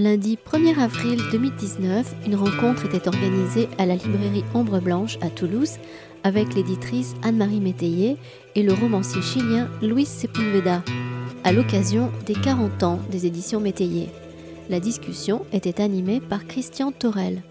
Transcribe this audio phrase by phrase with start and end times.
[0.00, 5.72] Lundi 1er avril 2019, une rencontre était organisée à la librairie Ombre Blanche à Toulouse
[6.22, 8.16] avec l'éditrice Anne-Marie Métayer
[8.54, 10.84] et le romancier chilien Luis Sepulveda,
[11.42, 14.08] à l'occasion des 40 ans des éditions Métayer.
[14.70, 17.42] La discussion était animée par Christian Torel.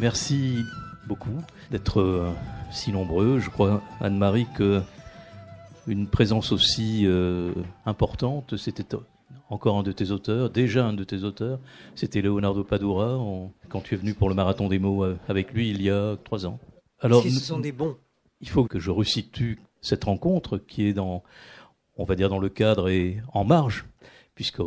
[0.00, 0.64] Merci
[1.06, 2.32] beaucoup d'être euh,
[2.72, 3.38] si nombreux.
[3.38, 4.80] Je crois, Anne-Marie, que
[5.86, 7.52] une présence aussi euh,
[7.84, 8.96] importante, c'était
[9.50, 11.58] encore un de tes auteurs, déjà un de tes auteurs,
[11.94, 13.18] c'était Leonardo Padura,
[13.68, 16.16] quand tu es venu pour le marathon des mots euh, avec lui il y a
[16.24, 16.58] trois ans.
[17.00, 17.96] Alors, ce sont des bons.
[18.40, 21.22] Il faut que je resitue cette rencontre qui est dans,
[21.98, 23.84] on va dire, dans le cadre et en marge,
[24.34, 24.60] puisque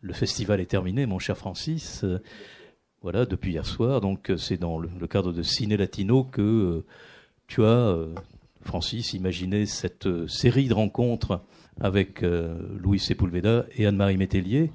[0.00, 2.04] le festival est terminé, mon cher Francis.
[3.02, 4.02] Voilà, depuis hier soir.
[4.02, 6.84] Donc, euh, c'est dans le, cadre de Ciné Latino que euh,
[7.46, 8.14] tu as, euh,
[8.62, 11.40] Francis, imaginé cette série de rencontres
[11.80, 14.70] avec Louis Sepulveda et Anne-Marie Métellier.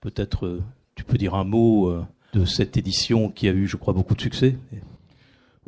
[0.00, 0.60] Peut-être
[0.94, 1.92] tu peux dire un mot
[2.32, 4.56] de cette édition qui a eu, je crois, beaucoup de succès.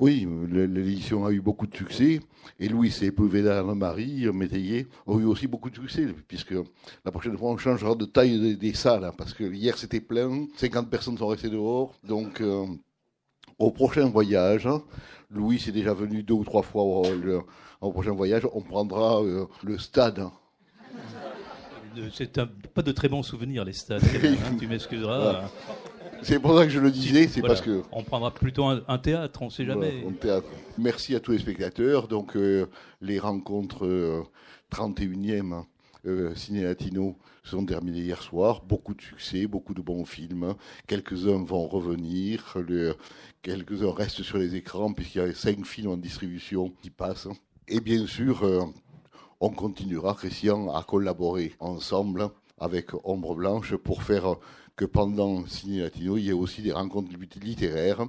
[0.02, 2.18] Oui, l'édition a eu beaucoup de succès.
[2.58, 6.56] Et Louis et Poveda, Marie, Métayer ont eu aussi beaucoup de succès, puisque
[7.04, 10.48] la prochaine fois, on changera de taille des, salles, hein, parce que hier, c'était plein,
[10.56, 11.94] 50 personnes sont restées dehors.
[12.02, 12.66] Donc, euh,
[13.60, 14.68] au prochain voyage,
[15.30, 19.78] Louis est déjà venu deux ou trois fois au, prochain voyage, on prendra euh, le
[19.78, 20.28] stade.
[22.12, 22.40] C'est
[22.74, 24.02] pas de très bons souvenirs, les stades.
[24.02, 25.48] Hein, tu m'excuseras.
[26.22, 27.82] C'est pour ça que je le disais, c'est parce que.
[27.92, 30.04] On prendra plutôt un, théâtre, on ne sait jamais.
[30.20, 30.46] théâtre.
[30.78, 32.08] Merci à tous les spectateurs.
[32.08, 32.66] Donc, euh,
[33.00, 33.86] les rencontres
[34.72, 35.60] 31e euh,
[36.06, 38.62] euh, Ciné Latino sont terminées hier soir.
[38.62, 40.54] Beaucoup de succès, beaucoup de bons films.
[40.86, 42.56] Quelques-uns vont revenir.
[43.42, 47.28] Quelques-uns restent sur les écrans, puisqu'il y a cinq films en distribution qui passent.
[47.68, 48.72] Et bien sûr,
[49.40, 54.36] on continuera, Christian, à collaborer ensemble avec Ombre Blanche pour faire
[54.76, 57.10] que pendant Ciné Latino, il y a aussi des rencontres
[57.40, 58.06] littéraires.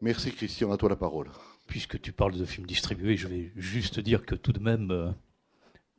[0.00, 1.28] Merci Christian, à toi la parole.
[1.66, 5.10] Puisque tu parles de films distribués, je vais juste dire que tout de même, euh,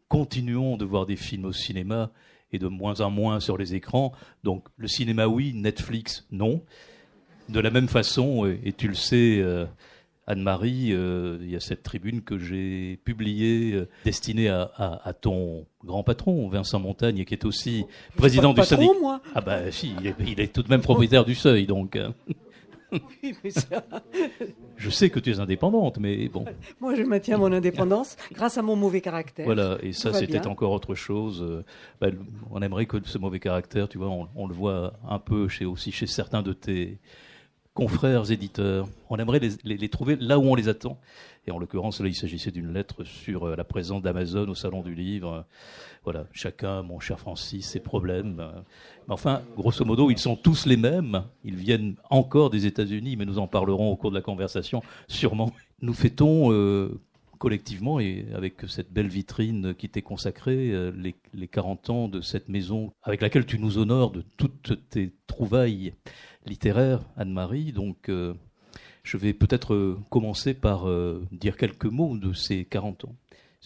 [0.07, 2.11] continuons de voir des films au cinéma
[2.51, 4.11] et de moins en moins sur les écrans.
[4.43, 6.63] Donc le cinéma oui, Netflix non.
[7.49, 9.65] De la même façon, et, tu le sais, euh,
[10.25, 16.03] Anne-Marie, euh, il y a cette tribune que j'ai publiée euh, destinée à, ton grand
[16.03, 17.85] patron, Vincent Montagne, qui est aussi
[18.15, 18.93] président du syndicat.
[19.01, 21.95] moi Ah bah si, il est, tout de même propriétaire du seuil, donc.
[21.97, 22.13] Hein.
[23.23, 23.83] Oui, mais ça...
[24.77, 26.45] Je sais que tu es indépendante, mais bon.
[26.79, 29.45] Moi, je maintiens mon indépendance grâce à mon mauvais caractère.
[29.45, 31.41] Voilà, et ça, c'était encore autre chose.
[31.41, 31.63] Euh,
[31.99, 32.07] bah,
[32.51, 35.65] on aimerait que ce mauvais caractère, tu vois, on, on le voit un peu chez,
[35.65, 36.99] aussi chez certains de tes
[37.73, 38.87] confrères éditeurs.
[39.09, 40.99] On aimerait les, trouver là où on les attend.
[41.47, 44.81] Et en l'occurrence, là, il s'agissait d'une lettre sur euh, la présence d'Amazon au Salon
[44.81, 45.45] du Livre.
[46.03, 48.35] Voilà, chacun, mon cher Francis, ses problèmes.
[49.07, 51.23] Mais enfin, grosso modo, ils sont tous les mêmes.
[51.43, 55.51] Ils viennent encore des États-Unis, mais nous en parlerons au cours de la conversation, sûrement.
[55.81, 56.99] Nous fêtons euh,
[57.43, 62.21] collectivement et avec cette belle vitrine qui t'est consacrée, euh, les, les 40 ans de
[62.21, 65.93] cette maison avec laquelle tu nous honores de toutes tes trouvailles
[66.45, 67.73] littéraire, Anne-Marie.
[67.73, 68.33] Donc, euh,
[69.03, 70.85] je vais peut-être euh, commencer par
[71.33, 73.15] dire quelques mots de ces 40 ans.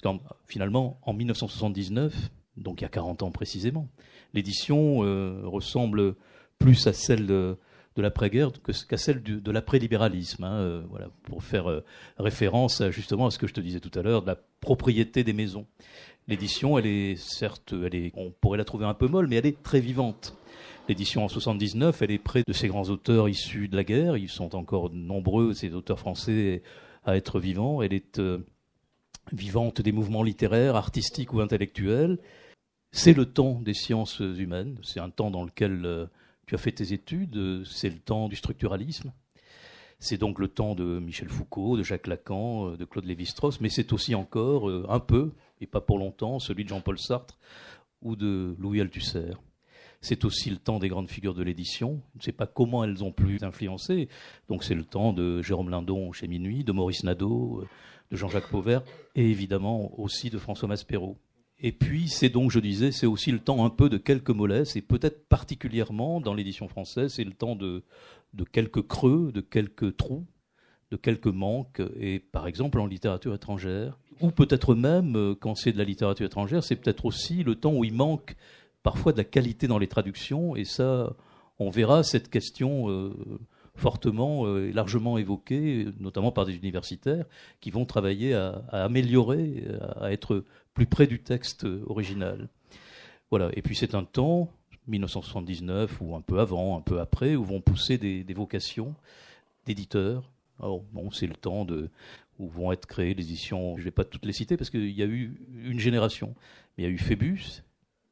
[0.02, 0.18] Parce
[0.48, 3.88] finalement, en 1979, donc il y a 40 ans précisément,
[4.34, 4.98] l'édition
[5.44, 6.16] ressemble
[6.58, 7.56] plus à celle
[7.98, 8.52] de, l'après-guerre
[8.88, 10.44] qu'à celle de l'après-libéralisme.
[10.44, 11.82] Hein, voilà, pour faire
[12.18, 15.34] référence justement à ce que je te disais tout à l'heure, de la propriété des
[15.34, 15.66] maisons.
[16.28, 19.46] L'édition, elle est certes, elle est, on pourrait la trouver un peu molle, mais elle
[19.46, 20.36] est très vivante.
[20.90, 24.18] L'édition en 79, elle est près de ces grands auteurs issus de la guerre.
[24.18, 26.64] Ils sont encore nombreux, ces auteurs français,
[27.06, 27.82] à être vivants.
[27.82, 28.40] Elle est euh,
[29.34, 32.20] vivante des mouvements littéraires, artistiques ou intellectuels.
[32.92, 34.80] C'est le temps des sciences humaines.
[34.84, 36.06] C'est un temps dans lequel euh,
[36.48, 37.64] tu as fait tes études.
[37.66, 39.14] C'est le temps du structuralisme.
[40.00, 43.70] C'est donc le temps de Michel Foucault, de Jacques Lacan, euh, de Claude Lévi-Strauss, mais
[43.70, 47.40] c'est aussi encore un peu, et pas pour longtemps, celui de Jean-Paul Sartre
[48.04, 49.34] ou de Louis Althusser.
[50.02, 52.02] C'est aussi le temps des grandes figures de l'édition.
[52.14, 54.10] Je ne sais pas comment elles ont pu influencer.
[54.48, 57.68] Donc c'est le temps de Jérôme Lindon chez Minuit, de Maurice Nadeau, euh,
[58.12, 58.84] de Jean-Jacques Pauvert
[59.16, 61.18] et évidemment aussi de François Maspero.
[61.60, 64.76] Et puis c'est donc, je disais, c'est aussi le temps un peu de quelques mollesses
[64.76, 67.84] et peut-être particulièrement dans l'édition française, c'est le temps de,
[68.34, 70.26] de quelques creux, de quelques trous,
[70.92, 75.72] de quelques manques, et par exemple en littérature étrangère, ou peut-être même, euh, quand c'est
[75.72, 78.36] de la littérature étrangère, c'est peut-être aussi le temps où il manque
[78.84, 81.16] parfois de la qualité dans les traductions, et ça,
[81.60, 83.12] on verra cette question euh,
[83.76, 87.26] fortement et largement évoquée, notamment par des universitaires,
[87.60, 89.66] qui vont travailler à améliorer,
[90.00, 90.46] à être
[90.78, 92.50] plus près du texte original.
[93.32, 94.54] Voilà, et puis c'est un temps
[94.86, 98.94] 1979 ou un peu avant, un peu après, où vont pousser des, vocations
[99.66, 100.30] d'éditeurs.
[100.60, 101.90] Alors, bon, c'est le temps de,
[102.38, 104.92] où vont être créées les éditions, je ne vais pas toutes les citer parce qu'il
[104.92, 106.36] y a eu une génération.
[106.78, 107.64] Il y a eu Phébus,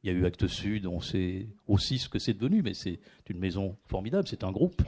[0.02, 2.98] il y a eu Actes Sud, on sait aussi ce que c'est devenu, mais c'est
[3.28, 4.82] une maison formidable, c'est un groupe.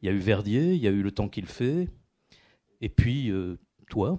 [0.00, 1.90] Il y a eu Verdier, il y a eu Le Temps qu'il fait,
[2.80, 3.58] et puis euh,
[3.90, 4.18] toi.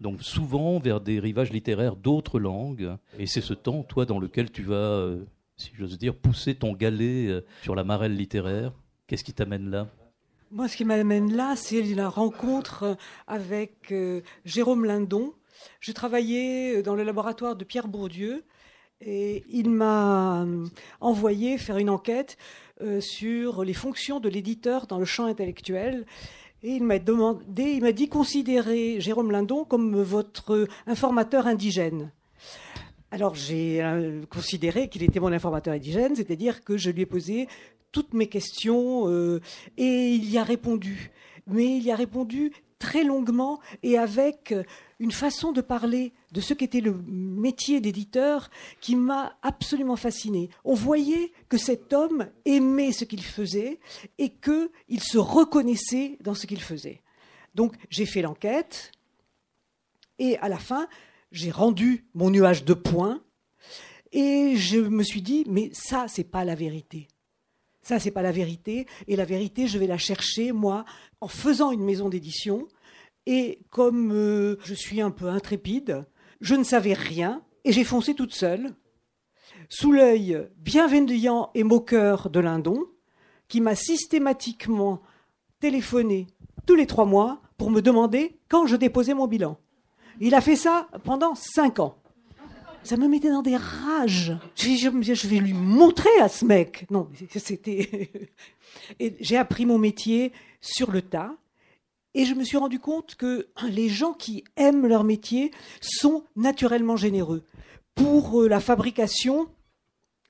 [0.00, 4.50] Donc souvent vers des rivages littéraires d'autres langues, et c'est ce temps, toi, dans lequel
[4.50, 5.24] tu vas euh,
[5.56, 8.72] si j'ose dire, pousser ton galet euh, sur la marelle littéraire
[9.06, 9.88] Qu'est-ce qui t'amène là?
[10.52, 15.34] Moi, ce qui m'amène là, c'est la rencontre avec euh, Jérôme Lindon.
[15.80, 18.44] Je travaillais dans le laboratoire de Pierre Bourdieu
[19.00, 20.46] et il m'a
[21.00, 22.38] envoyé faire une enquête
[23.00, 26.06] sur les fonctions de l'éditeur dans le champ intellectuel.
[26.62, 32.10] Et il m'a demandé, il m'a dit considérez Jérôme Lindon comme votre informateur indigène.
[33.10, 37.48] Alors j'ai euh, considéré qu'il était mon informateur indigène, c'est-à-dire que je lui ai posé
[37.92, 39.40] toutes mes questions euh,
[39.78, 41.10] et il y a répondu.
[41.46, 44.54] Mais il y a répondu très longuement et avec
[45.00, 48.50] une façon de parler de ce qu'était le métier d'éditeur
[48.82, 50.50] qui m'a absolument fasciné.
[50.62, 53.80] On voyait que cet homme aimait ce qu'il faisait
[54.18, 57.00] et qu'il se reconnaissait dans ce qu'il faisait.
[57.54, 58.92] Donc j'ai fait l'enquête
[60.18, 60.86] et à la fin,
[61.32, 63.22] j'ai rendu mon nuage de points
[64.12, 67.08] et je me suis dit mais ça c'est pas la vérité.
[67.80, 70.84] Ça c'est pas la vérité et la vérité je vais la chercher moi
[71.22, 72.68] en faisant une maison d'édition
[73.26, 76.04] et comme euh, je suis un peu intrépide,
[76.40, 78.74] je ne savais rien et j'ai foncé toute seule
[79.68, 82.86] sous l'œil bienveillant et moqueur de Lindon
[83.48, 85.02] qui m'a systématiquement
[85.60, 86.26] téléphoné
[86.66, 89.58] tous les trois mois pour me demander quand je déposais mon bilan.
[90.20, 91.96] Il a fait ça pendant cinq ans.
[92.82, 94.36] Ça me mettait dans des rages.
[94.56, 96.86] Je, je vais lui montrer à ce mec.
[96.90, 98.10] Non, c'était.
[99.20, 101.34] J'ai appris mon métier sur le tas.
[102.14, 106.96] Et je me suis rendu compte que les gens qui aiment leur métier sont naturellement
[106.96, 107.44] généreux.
[107.94, 109.48] Pour euh, la fabrication,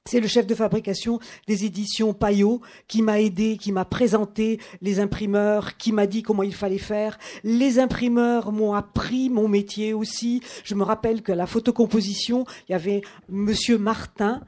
[0.06, 4.98] c'est le chef de fabrication des éditions Payot qui m'a aidé, qui m'a présenté les
[4.98, 7.18] imprimeurs, qui m'a dit comment il fallait faire.
[7.44, 10.42] Les imprimeurs m'ont appris mon métier aussi.
[10.64, 14.40] Je me rappelle que la photocomposition, il y avait monsieur Martin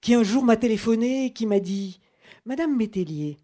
[0.00, 2.00] qui un jour m'a téléphoné et qui m'a dit
[2.46, 3.36] Madame Métellier,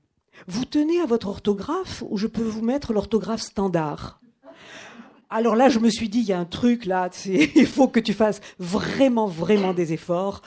[0.47, 4.21] vous tenez à votre orthographe ou je peux vous mettre l'orthographe standard?
[5.31, 8.01] Alors là, je me suis dit, il y a un truc là, il faut que
[8.01, 10.43] tu fasses vraiment, vraiment des efforts.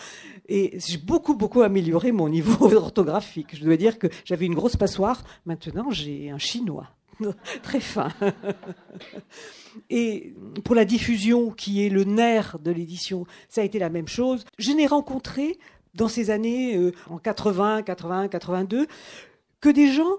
[0.50, 3.56] Et j'ai beaucoup, beaucoup amélioré mon niveau orthographique.
[3.58, 5.24] Je dois dire que j'avais une grosse passoire.
[5.46, 6.88] Maintenant, j'ai un chinois.
[7.64, 8.10] Très fin.
[9.90, 10.34] Et
[10.64, 14.46] pour la diffusion, qui est le nerf de l'édition, ça a été la même chose.
[14.58, 15.58] Je n'ai rencontré
[15.96, 18.88] dans ces années, euh, en 80, 80, 82,
[19.62, 20.18] que des gens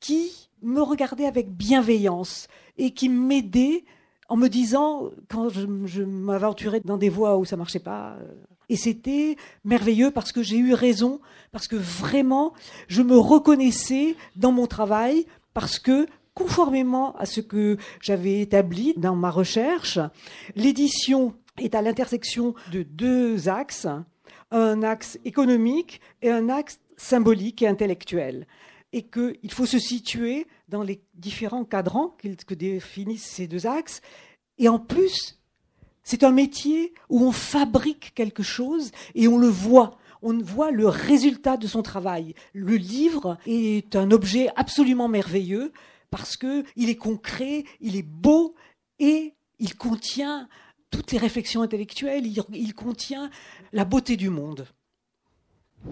[0.00, 3.84] qui me regardaient avec bienveillance et qui m'aidaient
[4.28, 8.32] en me disant, quand je, m'aventurais dans des voies où ça marchait pas, euh,
[8.68, 11.20] et c'était merveilleux parce que j'ai eu raison,
[11.50, 12.52] parce que vraiment,
[12.88, 19.16] je me reconnaissais dans mon travail, parce que conformément à ce que j'avais établi dans
[19.16, 19.98] ma recherche,
[20.54, 23.88] l'édition est à l'intersection de deux axes,
[24.50, 28.46] un axe économique et un axe symbolique et intellectuel.
[28.92, 34.02] Et qu'il faut se situer dans les différents cadrans que définissent ces deux axes.
[34.58, 35.38] Et en plus,
[36.02, 39.98] c'est un métier où on fabrique quelque chose et on le voit.
[40.22, 42.34] On voit le résultat de son travail.
[42.54, 45.72] Le livre est un objet absolument merveilleux
[46.10, 48.54] parce que il est concret, il est beau
[48.98, 50.48] et il contient
[50.90, 53.30] toutes les réflexions intellectuelles, il, contient
[53.72, 54.66] la beauté du monde.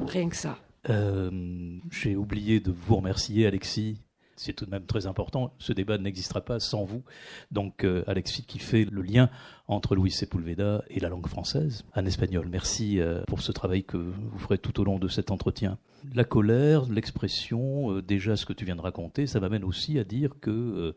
[0.06, 0.58] Rien que ça.
[0.88, 3.98] Euh, j'ai oublié de vous remercier, Alexis,
[4.36, 5.54] c'est tout de même très important.
[5.58, 7.02] Ce débat n'existera pas sans vous.
[7.50, 9.30] Donc, euh, Alexis qui fait le lien
[9.66, 12.46] entre Luis Sepulveda et la langue française en espagnol.
[12.50, 15.78] Merci euh, pour ce travail que vous ferez tout au long de cet entretien.
[16.14, 20.34] La colère, l'expression, déjà ce que tu viens de raconter, ça m'amène aussi à dire
[20.40, 20.94] que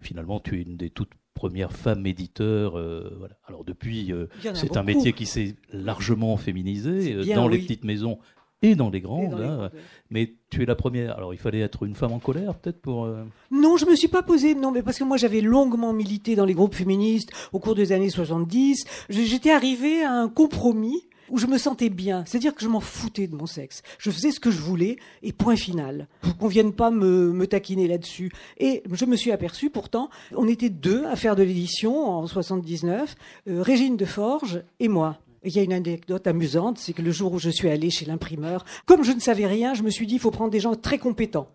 [0.00, 2.72] finalement tu es une des toutes premières femmes éditeurs.
[3.18, 3.36] voilà.
[3.46, 4.14] Alors depuis,
[4.54, 7.34] c'est un métier qui s'est largement féminisé.
[7.34, 8.18] Dans les petites maisons,
[8.62, 9.40] et dans les grandes.
[9.40, 9.70] Hein.
[10.10, 11.16] Mais tu es la première.
[11.16, 13.04] Alors il fallait être une femme en colère peut-être pour.
[13.04, 14.54] Euh, non, je me suis pas posée.
[14.54, 17.92] Non, mais parce que moi j'avais longuement milité dans les groupes féministes au cours des
[17.92, 18.84] années 70.
[19.08, 23.26] J'étais arrivée à un compromis où je me sentais bien, c'est-à-dire que je m'en foutais
[23.26, 23.82] de mon sexe.
[23.98, 26.06] Je faisais ce que je voulais et point final.
[26.38, 28.30] Qu'on vienne pas me, me taquiner là-dessus.
[28.58, 33.16] Et je me suis aperçu pourtant, on était deux à faire de l'édition en 79,
[33.48, 35.18] euh, Régine Deforge et moi.
[35.46, 38.04] Il y a une anecdote amusante, c'est que le jour où je suis allée chez
[38.04, 40.74] l'imprimeur, comme je ne savais rien, je me suis dit, il faut prendre des gens
[40.74, 41.48] très compétents.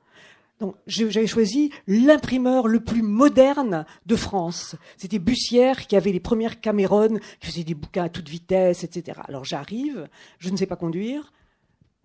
[0.62, 4.78] Donc, j'avais choisi l'imprimeur le plus moderne de France.
[4.96, 9.20] C'était Bussière qui avait les premières Cameron, qui faisait des bouquins à toute vitesse, etc.
[9.28, 10.08] Alors j'arrive,
[10.40, 11.34] je ne sais pas conduire.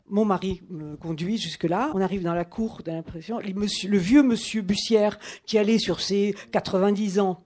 [0.08, 1.90] Mon mari me conduit jusque-là.
[1.94, 3.38] On arrive dans la cour de l'impression.
[3.40, 7.44] Le vieux monsieur Bussière, qui allait sur ses 90 ans,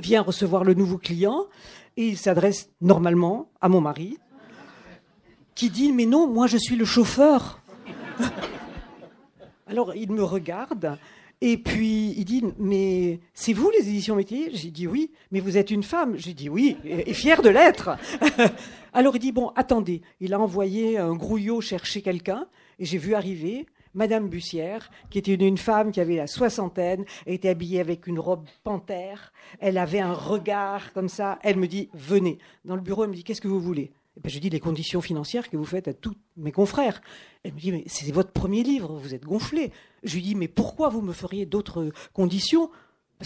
[0.00, 1.46] vient recevoir le nouveau client
[1.96, 4.18] et il s'adresse normalement à mon mari,
[5.54, 7.60] qui dit Mais non, moi je suis le chauffeur.
[9.66, 10.98] Alors il me regarde
[11.40, 14.50] et puis il dit Mais c'est vous les éditions métiers?
[14.52, 16.14] J'ai dit Oui, mais vous êtes une femme.
[16.16, 17.90] J'ai dit Oui, et, fière de l'être.
[18.92, 20.02] Alors il dit Bon, attendez.
[20.20, 22.46] Il a envoyé un grouillot chercher quelqu'un
[22.78, 27.50] et j'ai vu arriver Madame Bussière, qui était une, femme qui avait la soixantaine, était
[27.50, 29.32] habillée avec une robe panthère.
[29.60, 31.38] Elle avait un regard comme ça.
[31.42, 32.38] Elle me dit Venez.
[32.64, 33.92] Dans le bureau, elle me dit Qu'est-ce que vous voulez?
[34.16, 37.00] Et ben, je dis les conditions financières que vous faites à tous mes confrères.
[37.44, 39.72] Elle me dit mais c'est votre premier livre, vous êtes gonflé.
[40.02, 42.70] Je lui dis mais pourquoi vous me feriez d'autres conditions?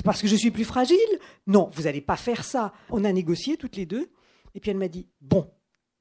[0.04, 0.96] Parce que je suis plus fragile?
[1.46, 2.73] Non, vous n'allez pas faire ça.
[2.90, 4.11] On a négocié toutes les deux.
[4.54, 5.50] Et puis elle m'a dit bon,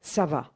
[0.01, 0.53] ça va.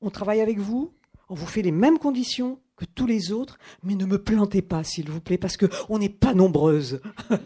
[0.00, 0.94] On travaille avec vous,
[1.28, 5.10] on vous fait les mêmes conditions, tous les autres, mais ne me plantez pas, s'il
[5.10, 7.00] vous plaît, parce qu'on n'est pas nombreuses.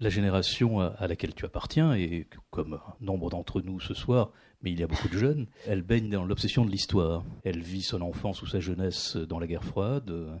[0.00, 4.32] La génération à laquelle tu appartiens, et comme nombre d'entre nous ce soir,
[4.62, 7.22] mais il y a beaucoup de jeunes, elle baigne dans l'obsession de l'histoire.
[7.44, 10.40] Elle vit son enfance ou sa jeunesse dans la guerre froide,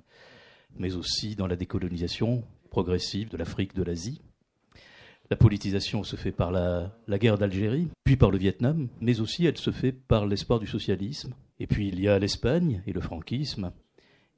[0.78, 4.22] mais aussi dans la décolonisation progressive de l'Afrique, de l'Asie.
[5.30, 9.58] La politisation se fait par la guerre d'Algérie, puis par le Vietnam, mais aussi elle
[9.58, 13.72] se fait par l'espoir du socialisme, et puis il y a l'Espagne et le franquisme,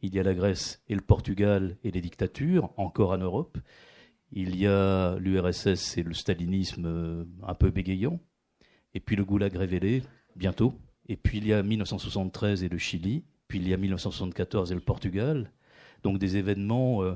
[0.02, 3.58] il y a la Grèce et le Portugal et les dictatures, encore en Europe,
[4.32, 8.20] il y a l'URSS et le stalinisme euh, un peu bégayant,
[8.94, 10.02] et puis le goulag révélé,
[10.36, 10.74] bientôt,
[11.08, 14.74] et puis il y a 1973 et le Chili, puis il y a 1974 et
[14.74, 15.52] le Portugal,
[16.02, 17.14] donc des événements euh,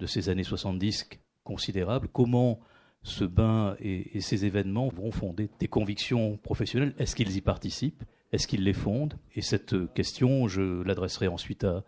[0.00, 1.08] de ces années 70
[1.44, 2.08] considérables.
[2.08, 2.58] Comment
[3.02, 6.94] ce bain et, ces événements vont fonder des convictions professionnelles?
[6.98, 8.02] Est-ce qu'ils y participent?
[8.34, 11.84] Est-ce qu'il les fonde Et cette question, je l'adresserai ensuite à,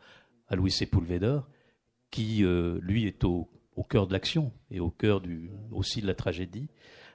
[0.48, 1.44] à Louis Sepulveda,
[2.12, 3.48] qui, euh, lui, est au,
[3.88, 5.22] cœur de l'action et au cœur
[5.72, 6.68] aussi de la tragédie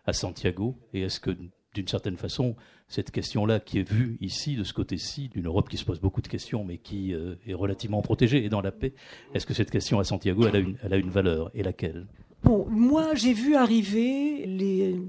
[0.05, 0.77] à Santiago.
[0.93, 1.31] Et est-ce que,
[1.73, 2.57] d'une certaine façon,
[2.89, 6.21] cette question-là qui est vue ici, de ce côté-ci, d'une Europe qui se pose beaucoup
[6.21, 8.93] de questions, mais qui euh, est relativement protégée et dans la paix,
[9.33, 11.51] est-ce que cette question à Santiago, a une, elle a une valeur?
[11.53, 12.05] Et laquelle?
[12.43, 14.99] Bon, moi, j'ai vu arriver les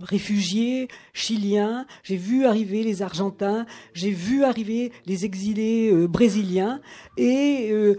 [0.00, 6.80] réfugiés chiliens, j'ai vu arriver les Argentins, j'ai vu arriver les exilés euh, brésiliens
[7.16, 7.96] et euh,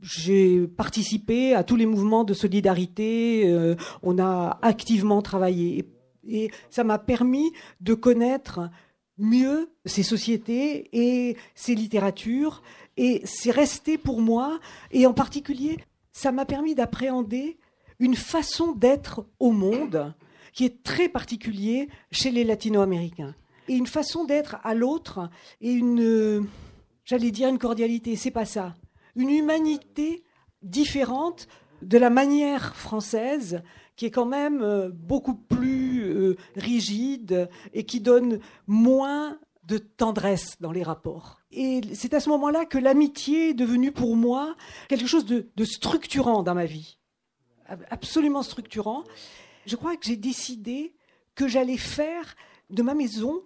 [0.00, 3.44] j'ai participé à tous les mouvements de solidarité.
[3.46, 5.84] Euh, on a activement travaillé
[6.26, 8.70] et, ça m'a permis de connaître
[9.18, 12.62] mieux ces sociétés et ces littératures
[12.96, 14.58] et c'est resté pour moi
[14.90, 15.78] et en particulier
[16.12, 17.58] ça m'a permis d'appréhender
[17.98, 20.14] une façon d'être au monde
[20.52, 23.34] qui est très particulier chez les latino-américains.
[23.68, 25.30] Et une façon d'être à l'autre
[25.60, 26.46] et une,
[27.04, 28.74] j'allais dire une cordialité, c'est pas ça.
[29.14, 30.24] Une humanité
[30.62, 31.48] différente
[31.82, 33.62] de la manière française
[33.96, 40.56] qui est quand même euh, beaucoup plus euh, rigide et qui donne moins de tendresse
[40.60, 41.40] dans les rapports.
[41.50, 44.56] Et c'est à ce moment-là que l'amitié est devenue pour moi
[44.88, 46.98] quelque chose de, de structurant dans ma vie,
[47.90, 49.04] absolument structurant
[49.66, 50.94] je crois que j'ai décidé
[51.34, 52.34] que j'allais faire
[52.70, 53.42] de ma maison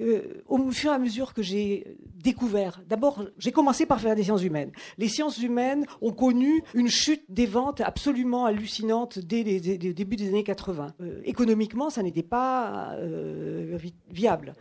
[0.00, 4.24] euh, au fur et à mesure que j'ai découvert, d'abord, j'ai commencé par faire des
[4.24, 4.72] sciences humaines.
[4.98, 10.28] Les sciences humaines ont connu une chute des ventes absolument hallucinante dès les, débuts des
[10.28, 10.94] années 80.
[11.00, 13.78] Euh, économiquement, ça n'était pas euh,
[14.10, 14.54] viable.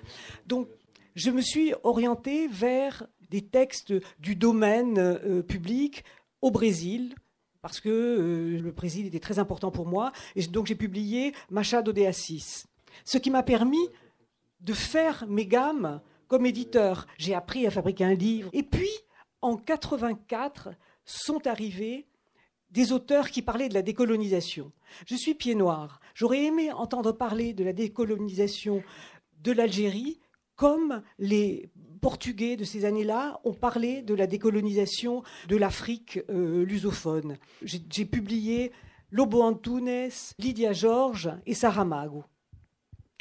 [0.45, 0.67] Donc,
[1.15, 6.03] je me suis orientée vers des textes du domaine public
[6.41, 7.15] au Brésil,
[7.65, 10.11] parce que euh, le Brésil était très important pour moi.
[10.35, 12.65] Et donc j'ai publié Machado de Assis.
[13.03, 13.89] Ce qui m'a permis
[14.59, 17.07] de faire mes gammes comme éditeur.
[17.17, 18.51] J'ai appris à fabriquer un livre.
[18.53, 18.91] Et puis,
[19.41, 22.05] en 84, sont arrivés
[22.69, 24.71] des auteurs qui parlaient de la décolonisation.
[25.07, 25.99] Je suis pied noir.
[26.13, 28.83] J'aurais aimé entendre parler de la décolonisation
[29.41, 30.19] de l'Algérie
[30.55, 31.71] comme les
[32.05, 37.35] Portugais de ces années-là ont parlé de la décolonisation de l'Afrique euh, lusophone.
[37.63, 38.71] J'ai publié
[39.09, 42.23] Lobo Antunes, Lydia George et Saramago.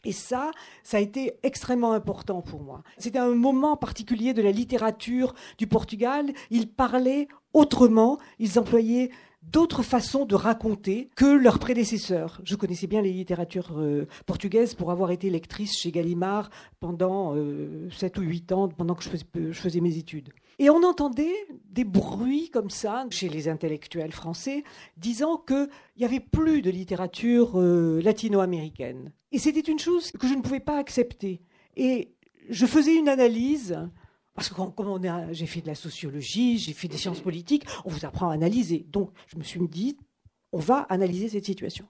[0.04, 0.50] Et ça,
[0.82, 2.82] ça a été extrêmement important pour moi.
[2.98, 6.34] C'était un moment particulier de la littérature du Portugal.
[6.50, 9.08] Ils parlaient autrement, ils employaient
[9.50, 12.40] d'autres façons de raconter que leurs prédécesseurs.
[12.44, 17.88] Je connaissais bien les littératures euh, portugaises pour avoir été lectrice chez Gallimard pendant euh,
[17.90, 19.10] 7 ou 8 ans, pendant que je
[19.52, 20.30] faisais, mes études.
[20.58, 21.34] Et on entendait
[21.70, 24.64] des bruits comme ça chez les intellectuels français,
[24.96, 29.12] disant qu'il n'y avait plus de littérature euh, latino-américaine.
[29.32, 31.40] Et c'était une chose que je ne pouvais pas accepter.
[31.76, 32.14] Et
[32.50, 33.76] je faisais une analyse
[34.34, 35.00] parce que comme
[35.32, 38.86] j'ai fait de la sociologie, j'ai fait des sciences politiques, on vous apprend à analyser.
[38.90, 39.96] Donc je me suis dit,
[40.52, 41.86] on va analyser cette situation.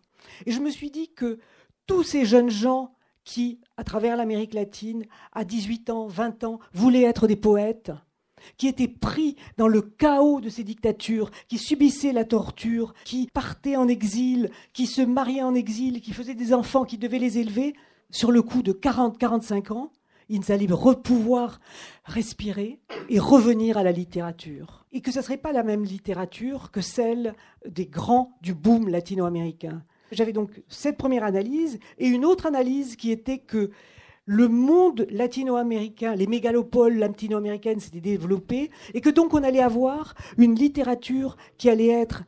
[0.47, 1.39] Et je me suis dit que
[1.87, 7.03] tous ces jeunes gens qui, à travers l'Amérique latine, à 18 ans, 20 ans, voulaient
[7.03, 7.93] être des poètes,
[8.59, 13.77] qui étaient pris dans le chaos de ces dictatures, qui subissaient la torture, qui partaient
[13.77, 17.75] en exil, qui se mariaient en exil, qui faisaient des enfants, qui devaient les élever,
[18.11, 19.93] sur le coup de 40-45 ans,
[20.49, 20.67] allaient
[21.03, 21.61] pouvoir
[22.05, 24.87] respirer et revenir à la littérature.
[24.93, 27.35] Et que ce ne serait pas la même littérature que celle
[27.69, 29.83] des grands du boom latino-américain.
[30.13, 33.71] J'avais donc cette première analyse et une autre analyse qui était que
[34.27, 40.55] le monde latino-américain, les mégalopoles latino-américaines s'étaient développées et que donc on allait avoir une
[40.55, 42.25] littérature qui allait être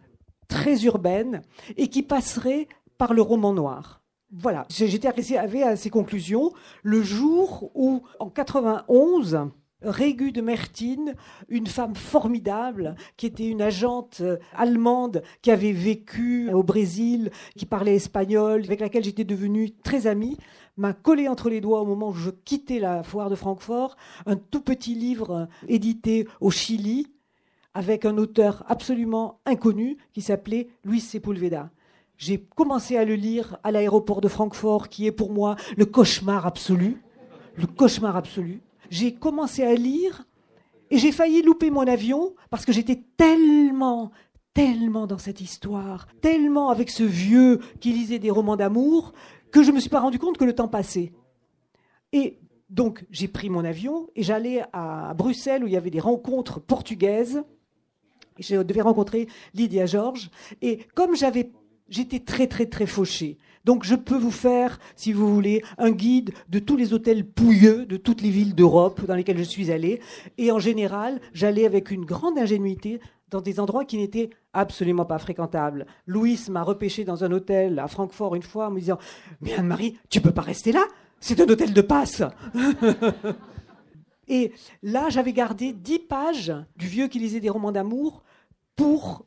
[0.48, 1.42] très urbaine
[1.76, 6.52] et qui passerait par le roman noir voilà, j'étais arrivé à ces conclusions
[6.82, 9.50] le jour où, en 91,
[9.82, 11.14] Régu de Mertine,
[11.48, 17.66] une femme formidable, qui était une agente euh, allemande qui avait vécu au Brésil, qui
[17.66, 20.38] parlait espagnol, avec laquelle j'étais devenue très amie,
[20.76, 24.36] m'a collé entre les doigts au moment où je quittais la foire de Francfort un
[24.36, 27.12] tout petit livre euh, édité au Chili
[27.74, 31.70] avec un auteur absolument inconnu qui s'appelait Luis Sepulveda.
[32.18, 36.46] J'ai commencé à le lire à l'aéroport de Francfort, qui est pour moi le cauchemar
[36.46, 37.02] absolu.
[37.56, 38.62] Le cauchemar absolu.
[38.90, 40.26] J'ai commencé à lire
[40.90, 44.12] et j'ai failli louper mon avion parce que j'étais tellement,
[44.54, 49.12] tellement dans cette histoire, tellement avec ce vieux qui lisait des romans d'amour,
[49.50, 51.12] que je ne me suis pas rendu compte que le temps passait.
[52.12, 52.38] Et
[52.70, 56.60] donc j'ai pris mon avion et j'allais à Bruxelles où il y avait des rencontres
[56.60, 57.42] portugaises.
[58.38, 60.30] Je devais rencontrer Lydia George.
[60.62, 61.52] Et comme j'avais
[61.88, 63.38] j'étais très très très fauché.
[63.64, 67.84] Donc je peux vous faire, si vous voulez, un guide de tous les hôtels pouilleux
[67.84, 70.00] de toutes les villes d'Europe dans lesquelles je suis allé.
[70.38, 75.18] Et en général, j'allais avec une grande ingénuité dans des endroits qui n'étaient absolument pas
[75.18, 75.86] fréquentables.
[76.06, 78.98] Louis m'a repêché dans un hôtel à Francfort une fois en me disant
[79.40, 80.84] Mais Anne-Marie, tu peux pas rester là
[81.18, 82.22] C'est un hôtel de passe
[84.28, 88.24] Et là, j'avais gardé dix pages du vieux qui lisait des romans d'amour
[88.74, 89.24] pour,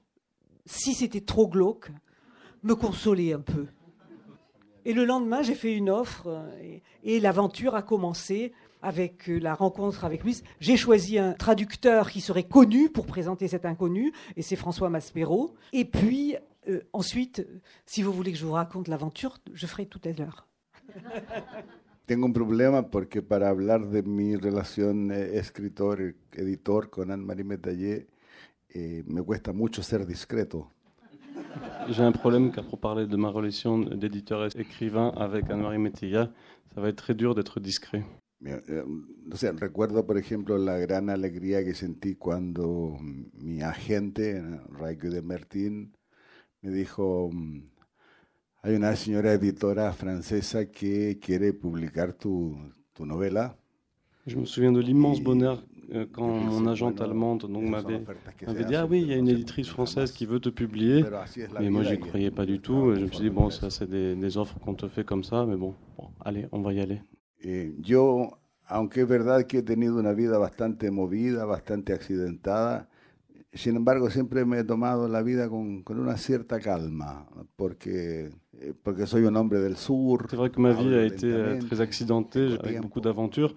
[0.65, 1.89] si c'était trop glauque,
[2.63, 3.67] me consoler un peu.
[4.85, 9.53] Et le lendemain, j'ai fait une offre euh, et, l'aventure a commencé avec euh, la
[9.53, 10.41] rencontre avec lui.
[10.59, 15.53] J'ai choisi un traducteur qui serait connu pour présenter cet inconnu, et c'est François Maspero.
[15.73, 16.37] Et puis,
[16.69, 17.45] euh, ensuite,
[17.85, 20.47] si vous voulez que je vous raconte l'aventure, je ferai tout à l'heure.
[22.07, 28.07] Tengo un problema porque para hablar de mi relación escritor-editor con Anne-Marie Métayer,
[28.69, 30.71] eh, me cuesta mucho ser discreto.
[31.89, 36.31] J'ai un problème car pour parler de ma relation d'éditeur-écrivain avec Anne-Marie Metilla,
[36.73, 38.03] ça va être très dur d'être discret.
[38.45, 38.83] Eh,
[39.31, 42.97] o sea, recuerdo, por ejemplo, la gran alegría que sentí cuando
[43.33, 45.91] mi agente, Raiko de Mertin,
[46.61, 47.29] me dijo,
[48.61, 52.57] hay una señora editora francesa que quiere publicar tu,
[52.93, 53.57] tu novela.
[54.25, 55.63] Je me souviens de l'immense bonheur
[56.11, 60.11] quand mon agente allemande donc m'avait dit ah oui il y a une éditrice française
[60.11, 61.03] qui veut te publier
[61.59, 64.15] mais moi j'y croyais pas du tout je me suis dit bon ça c'est des,
[64.15, 67.01] des, offres qu'on te fait comme ça mais bon, bon allez on va y aller
[67.41, 68.31] et yo
[68.67, 72.87] aunque es verdad que he tenido una vida bastante movida bastante accidentada
[73.53, 78.29] sin embargo siempre me he tomado la vida con, con una cierta calma porque
[78.61, 80.25] eh, porque soy un hombre del sur.
[80.29, 83.53] C'est vrai que ma vie a été euh, très accidentée, avec beaucoup d'aventures.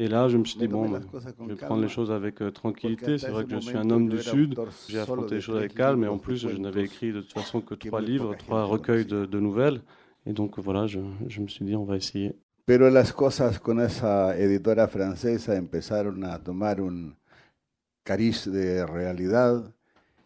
[0.00, 3.18] Et là, je me suis dit, bon, je vais prendre les choses avec euh, tranquillité.
[3.18, 4.58] C'est vrai que je suis un homme du Sud,
[4.88, 7.60] j'ai affronté les choses avec calme, et en plus, je n'avais écrit de toute façon
[7.60, 9.82] que trois livres, trois recueils de, de nouvelles.
[10.24, 12.34] Et donc, voilà, je, je, me suis dit, on va essayer.
[12.64, 17.14] Pero las cosas con esa editora francesa empezaron a tomar un
[18.04, 19.74] cariz de realidad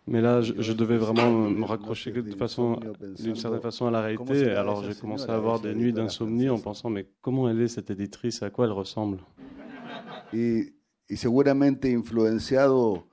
[0.07, 2.79] Mais là, je, je, devais vraiment me raccrocher de façon,
[3.19, 4.51] d'une certaine façon à la réalité.
[4.51, 7.91] Alors j'ai commencé à avoir des nuits d'insomnie en pensant, mais comment elle est cette
[7.91, 8.43] éditrice?
[8.43, 9.19] À quoi elle ressemble?
[10.33, 10.75] Y,
[11.17, 13.09] seguramente influenciado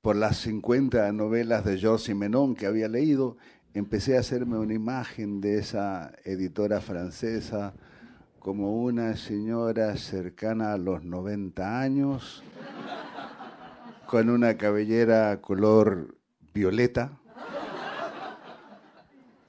[0.00, 3.36] por las 50 novelas de Georges Simenon que había leído,
[3.74, 7.74] empecé a hacerme una imagen de esa editora francesa
[8.38, 12.42] como una señora cercana a los 90 años,
[14.06, 16.16] con una cabellera color
[16.52, 17.18] violeta,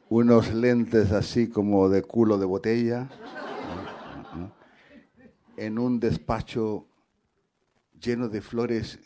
[0.10, 3.10] unos lentes así como de culo de botella,
[5.58, 6.88] en un despacho
[8.00, 9.00] lleno de flores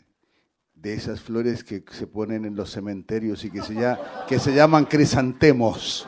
[0.74, 4.54] de esas flores que se ponen en los cementerios y que se, ya, que se
[4.54, 6.06] llaman crisantemos.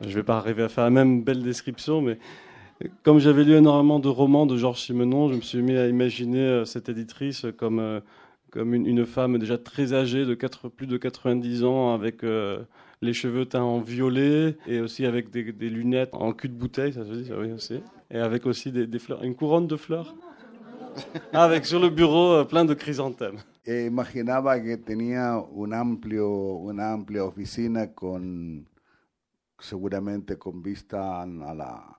[0.00, 2.18] Je ne vais pas arriver à faire la même belle description, mais
[3.02, 6.40] comme j'avais lu énormément de romans de Georges Simenon, je me suis mis à imaginer
[6.40, 8.00] euh, cette éditrice comme, euh,
[8.50, 12.62] comme une, une femme déjà très âgée, de 4, plus de 90 ans, avec euh,
[13.02, 16.92] les cheveux teints en violet et aussi avec des, des, lunettes en cul de bouteille,
[16.92, 17.80] ça se dit, oui aussi,
[18.10, 20.14] et avec aussi des, des fleurs, une couronne de fleurs.
[21.32, 23.38] avec sur le bureau plein de chrysanthèmes.
[23.64, 28.68] E imaginaba que tenía un amplio, una amplia oficina con,
[29.58, 31.98] seguramente con vista a la,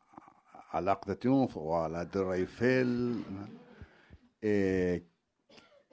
[0.71, 3.21] al Arc de Triomphe o a la Torre Eiffel,
[4.41, 5.05] eh,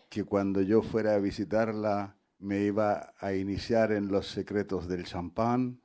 [0.08, 5.78] que cuando yo fuera a visitarla me iba a iniciar en los secretos del champán.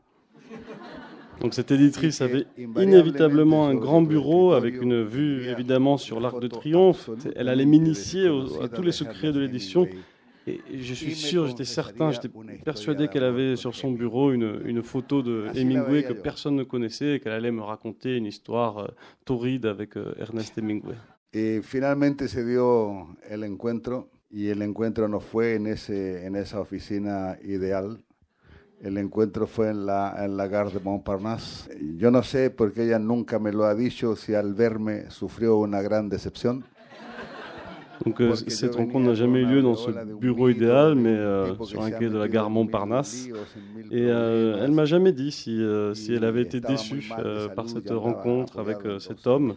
[1.39, 6.47] Donc cette éditrice avait inévitablement un grand bureau avec une vue évidemment sur l'Arc de
[6.47, 7.09] Triomphe.
[7.35, 8.27] Elle allait m'initier
[8.61, 9.87] à tous les secrets de l'édition.
[10.47, 12.29] Et je suis sûr, j'étais certain, j'étais
[12.65, 17.15] persuadé qu'elle avait sur son bureau une, une photo de Hemingway que personne ne connaissait
[17.15, 18.87] et qu'elle allait me raconter une histoire euh,
[19.25, 20.95] torride avec euh, Ernest Hemingway.
[21.31, 26.59] Et finalement se dio el encuentro y el encuentro no fue en, ese, en esa
[26.59, 28.03] oficina ideal
[28.79, 31.69] El encuentro fue en la, en la gare de Montparnasse.
[31.97, 35.81] Yo no sé, porque ella nunca me lo ha dicho, si al verme sufrió una
[35.81, 36.63] gran decepción.
[38.05, 41.81] Donc euh, cette rencontre n'a jamais eu lieu dans ce bureau idéal, mais euh, sur
[41.81, 43.27] un quai de la gare Montparnasse.
[43.91, 47.09] Et euh, elle m'a jamais dit si, euh, si elle avait été déçue
[47.55, 49.55] par cette rencontre avec cet homme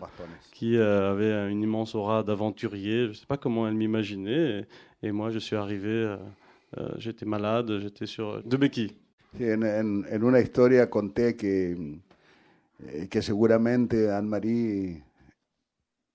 [0.52, 3.04] qui avait une immense aura d'aventurier.
[3.04, 4.66] Je ne sais pas comment elle m'imaginait.
[5.02, 6.16] Et, et, moi, je suis arrivé,
[6.98, 8.92] j'étais malade, j'étais sur deux béquilles.
[9.40, 11.74] En, en, en, una historia conté que,
[12.92, 15.00] eh, que seguramente Anne-Marie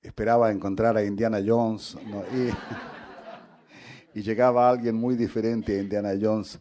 [0.01, 2.23] esperaba encontrar a Indiana Jones ¿no?
[2.37, 6.59] y, y, llegaba alguien muy diferente a Indiana Jones.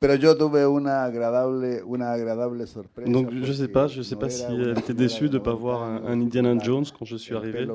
[0.00, 3.12] Pero yo tuve una agradable, una agradable sorpresa.
[3.12, 5.82] Donc je sais pas, je sais pas si elle était déçue de ne pas voir
[5.82, 7.68] un, un, Indiana Jones quand je suis arrivé.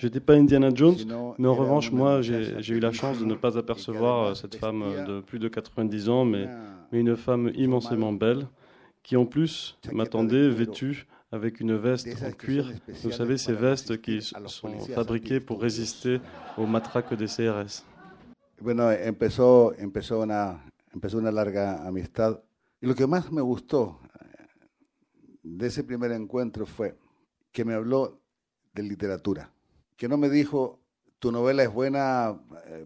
[0.00, 0.96] J'étais pas Indiana Jones,
[1.38, 4.82] mais en revanche moi j'ai eu la chance de ne pas apercevoir euh, cette femme
[5.06, 6.48] de plus de 90 ans, mais
[6.90, 8.48] mais une femme immensément belle,
[9.04, 12.72] qui en plus m'attendait vêtue avec une veste en cuir.
[13.02, 16.20] Vous savez, ces vestes qui sont fabriquées pour résister
[16.56, 17.84] aux matraques des CRS.
[18.60, 22.40] Bueno, empezó, empezó, una, empezó una larga amistad.
[22.80, 24.46] Y lo que más me gustó eh,
[25.42, 26.96] de ese primer encuentro fue
[27.50, 28.20] que me habló
[28.72, 29.50] de literatura,
[29.96, 30.80] que no me dijo
[31.18, 32.84] tu novela es buena eh,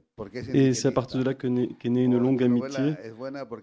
[0.55, 2.95] Et c'est à partir de là qu'est née, qu née une longue amitié.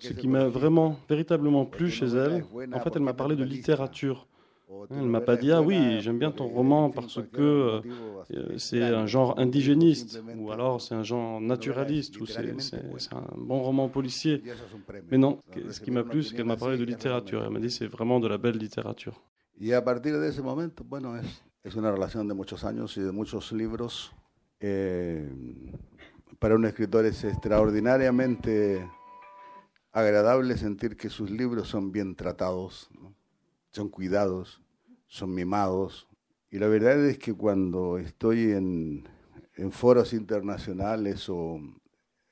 [0.02, 2.44] Ce qui m'a vraiment, véritablement plu chez elle,
[2.74, 4.28] en fait, elle m'a parlé de littérature.
[4.90, 7.82] Elle ne m'a pas dit Ah oui, j'aime bien ton roman parce que
[8.32, 12.44] euh, c'est un genre indigéniste, ou alors c'est un genre naturaliste, ou c'est
[13.14, 14.44] un bon roman policier.
[15.12, 17.44] Mais non, ce qui m'a plu, c'est qu'elle m'a parlé de littérature.
[17.44, 19.22] Elle m'a dit C'est vraiment de la belle littérature.
[19.60, 23.02] Et à partir de ce moment, bueno, es, es una relación de muchos años y
[23.02, 24.12] de muchos libros.
[24.60, 25.30] Eh,
[26.40, 28.86] para un escritor es extraordinariamente
[29.92, 33.15] agradable sentir que sus libros son bien tratados, ¿no?
[33.76, 34.62] Son cuidados,
[35.08, 36.08] son mimados.
[36.52, 39.04] Y la verdad es que cuando estoy en,
[39.58, 41.60] en foros internacionales o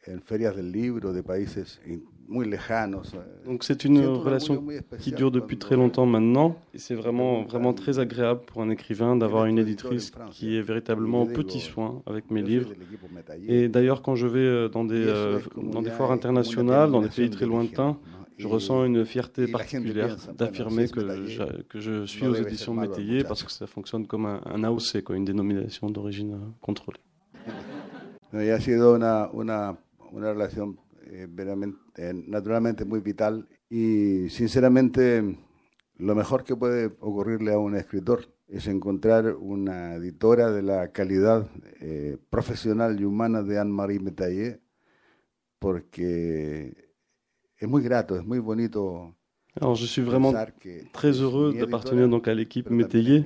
[0.06, 1.82] en ferias del libro de países
[2.28, 3.14] muy lejanos.
[3.14, 4.66] Euh, Donc c'est une relation
[5.00, 6.56] qui dure depuis très longtemps maintenant.
[6.74, 11.24] Et c'est vraiment, vraiment très agréable pour un écrivain d'avoir une éditrice qui est véritablement
[11.24, 12.72] au petit soin avec mes livres.
[13.48, 17.10] Et d'ailleurs, quand je vais euh, dans des, euh, dans des foires internationales, dans des
[17.10, 17.98] pays très lointains,
[18.38, 23.44] je ressens une fierté particulière d'affirmer que, je, que je suis aux éditions Métayer parce
[23.44, 27.00] que ça fonctionne comme un, un AOC, quoi, une dénomination d'origine contrôlée.
[28.34, 29.78] Y ha sido una, una,
[30.12, 31.28] una relación eh,
[31.98, 35.38] eh, naturalmente muy vital y sinceramente
[35.98, 41.48] lo mejor que puede ocurrirle a un escritor es encontrar una editora de la calidad
[41.80, 44.62] eh, profesional y humana de Anne-Marie Metayer
[45.60, 46.83] porque
[49.60, 50.34] Alors je suis vraiment
[50.94, 53.26] très heureux d'appartenir donc à l'équipe Métayer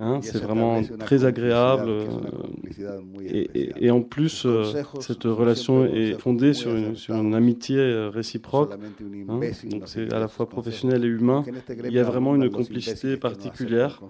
[0.00, 1.88] Hein, c'est vraiment très agréable.
[1.88, 7.78] Euh, et, et, en plus, euh, cette relation est fondée sur une, sur une amitié
[7.78, 8.74] euh, réciproque.
[9.28, 11.42] Hein, donc c'est à la fois professionnel et humain.
[11.84, 14.00] Il y a vraiment une complicité particulière.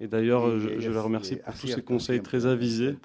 [0.00, 2.96] Et d'ailleurs, je, je la remercie pour tous ces conseils très avisés.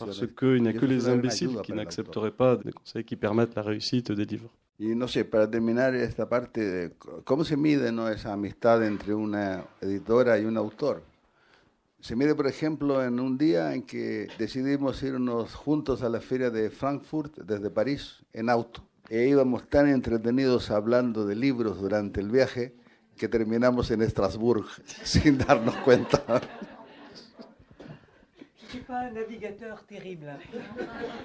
[0.00, 3.62] Parce qu'il n'y a que les imbéciles qui n'accepteraient pas des conseils qui permettent la
[3.62, 4.50] réussite des livres.
[4.82, 6.90] Y no sé, para terminar esta parte,
[7.22, 11.04] ¿cómo se mide no, esa amistad entre una editora y un autor?
[12.00, 16.50] Se mide, por ejemplo, en un día en que decidimos irnos juntos a la feria
[16.50, 18.82] de Frankfurt desde París en auto.
[19.08, 22.74] E íbamos tan entretenidos hablando de libros durante el viaje
[23.16, 24.66] que terminamos en Estrasburgo
[25.04, 26.24] sin darnos cuenta.
[28.72, 30.32] Je suis pas un navigateur terrible.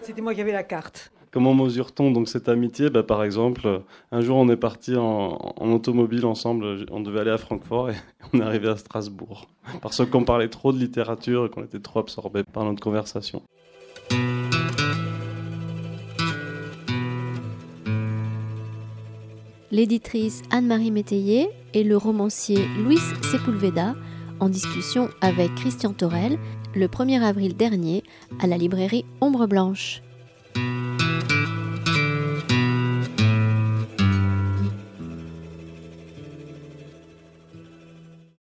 [0.02, 1.14] C'était moi qui avais la carte.
[1.32, 2.90] Comment mesure-t-on donc cette amitié?
[2.90, 7.32] Bah, Par exemple, un jour on est parti en, en, automobile ensemble, on devait aller
[7.32, 7.96] à Francfort et
[8.34, 9.48] on est arrivé à Strasbourg.
[9.82, 13.42] Parce qu'on parlait trop de littérature et qu'on était trop absorbé par notre conversation.
[19.72, 23.00] L'éditrice Anne-Marie Métayer et le romancier Luis
[23.32, 23.94] Sepulveda
[24.40, 26.38] en discussion avec Christian Torel
[26.78, 28.04] le 1er avril dernier
[28.40, 30.04] à la librairie Ombre Blanche.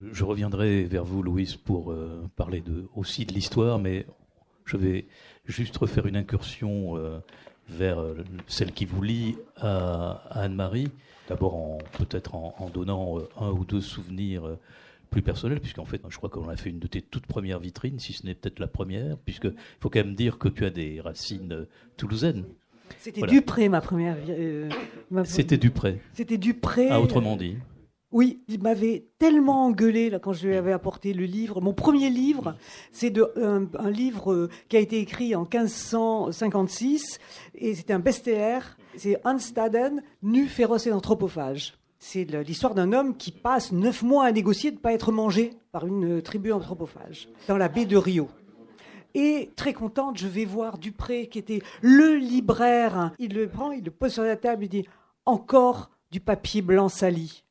[0.01, 2.63] Je reviendrai vers vous, Louise, pour euh, parler
[2.95, 4.07] aussi de l'histoire, mais
[4.65, 5.07] je vais
[5.47, 7.19] juste refaire une incursion euh,
[7.69, 10.89] vers euh, celle qui vous lie à, Anne-Marie.
[11.29, 14.43] D'abord, peut-être en, donnant un ou deux souvenirs
[15.11, 17.99] plus personnel, puisqu'en fait, je crois qu'on a fait une de tes toutes premières vitrines,
[17.99, 21.01] si ce n'est peut-être la première, puisqu'il faut quand même dire que tu as des
[21.01, 22.45] racines euh, toulousaines.
[22.99, 24.17] C'était Dupré, ma première.
[24.29, 24.69] Euh,
[25.25, 26.01] C'était Dupré.
[26.15, 26.89] C'était Dupré.
[26.91, 27.57] Ah, autrement dit.
[28.13, 31.61] Oui, il m'avait tellement engueulé là, quand je lui avais apporté le livre.
[31.61, 32.57] Mon premier livre,
[32.91, 37.21] c'est un, un, livre euh, qui a été écrit en 1556
[37.55, 38.61] et c'était un best-seller.
[38.97, 41.75] C'est Hans Staden, nu, féroce et anthropophage.
[42.03, 45.53] C'est l'histoire d'un homme qui passe neuf mois à négocier de ne pas être mangé
[45.71, 48.31] par une euh, tribu anthropophage dans la baie de Rio.
[49.13, 53.13] Et très contente, je vais voir Dupré, qui était le libraire.
[53.19, 54.89] Il le prend, il le pose sur la table, il dit
[55.27, 57.45] Encore du papier blanc sali.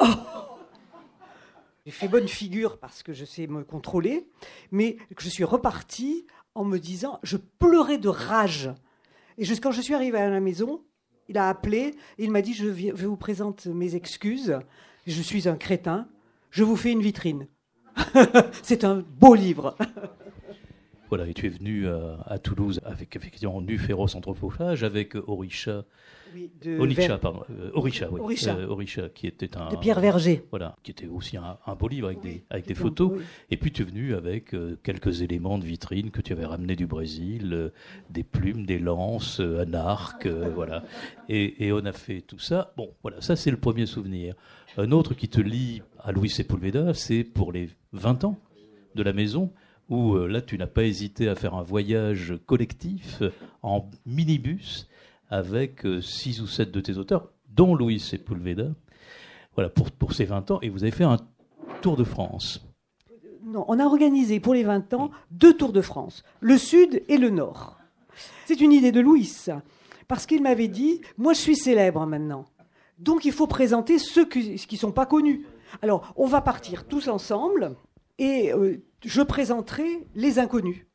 [0.00, 0.06] Oh
[1.86, 4.28] J'ai fait bonne figure parce que je sais me contrôler,
[4.72, 8.68] mais je suis reparti en me disant Je pleurais de rage.
[9.38, 10.82] Et quand je suis arrivé à la maison,
[11.32, 14.58] il a appelé, il m'a dit, je, vous présente mes excuses,
[15.06, 16.06] je suis un crétin,
[16.50, 17.46] je vous fais une vitrine.
[18.62, 19.74] C'est un beau livre.
[21.12, 25.84] voilà, et tu es venu euh, à, Toulouse avec effectivement Nu Féroce Anthropophage, avec Orisha
[26.34, 27.42] oui, de Orisha, pardon.
[27.50, 28.38] Euh, Orisha, oui.
[28.46, 29.10] Euh, Orisha.
[29.10, 29.68] qui était un.
[29.68, 30.42] De Pierre Verger.
[30.48, 33.20] Voilà, qui était aussi un, beau livre avec des, avec des photos.
[33.50, 36.76] Et puis tu es venu avec euh, quelques éléments de vitrine que tu avais ramenés
[36.76, 37.70] du Brésil,
[38.08, 40.82] des plumes, des lances, un arc, voilà.
[41.28, 42.72] Et, et, on a fait tout ça.
[42.78, 44.34] Bon, voilà, ça c'est le premier souvenir.
[44.78, 48.38] Un autre qui te lie à Louis Sepulveda, c'est pour les 20 ans
[48.94, 49.52] de la maison
[49.92, 53.22] où là tu n'as pas hésité à faire un voyage collectif
[53.62, 54.88] en minibus
[55.32, 58.68] avec euh, six ou sept de tes auteurs, dont Louis Sepulveda,
[59.54, 61.16] voilà, pour, pour ses 20 ans, et vous avez fait un
[61.80, 62.62] tour de France.
[63.42, 67.16] Non, on a organisé pour les 20 ans deux tours de France, le sud et
[67.16, 67.78] le nord.
[68.44, 69.30] C'est une idée de Louis,
[70.06, 72.44] parce qu'il m'avait dit, moi je suis célèbre maintenant,
[72.98, 75.46] donc il faut présenter ceux qui ne sont pas connus.
[75.80, 77.74] Alors, on va partir tous ensemble,
[78.18, 80.86] et euh, je présenterai les inconnus.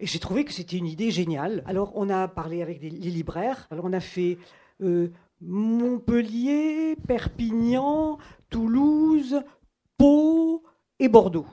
[0.00, 1.62] Et j'ai trouvé que c'était une idée géniale.
[1.66, 3.68] Alors, on a parlé avec les libraires.
[3.70, 4.38] Alors, on a fait
[4.80, 5.08] euh,
[5.40, 8.18] Montpellier, Perpignan,
[8.50, 9.42] Toulouse,
[9.96, 10.64] Pau
[10.98, 11.46] et Bordeaux.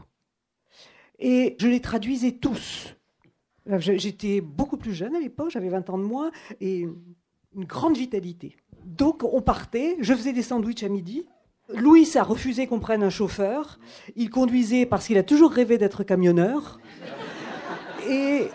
[1.19, 2.95] Et je les traduisais tous.
[3.78, 6.88] J'étais beaucoup plus jeune à l'époque, j'avais 20 ans de moins, et
[7.56, 8.56] une grande vitalité.
[8.86, 11.26] Donc on partait, je faisais des sandwichs à midi.
[11.74, 13.80] Louis a refusé qu'on prenne un chauffeur.
[14.16, 16.80] Il conduisait parce qu'il a toujours rêvé d'être camionneur.
[18.08, 18.50] Et,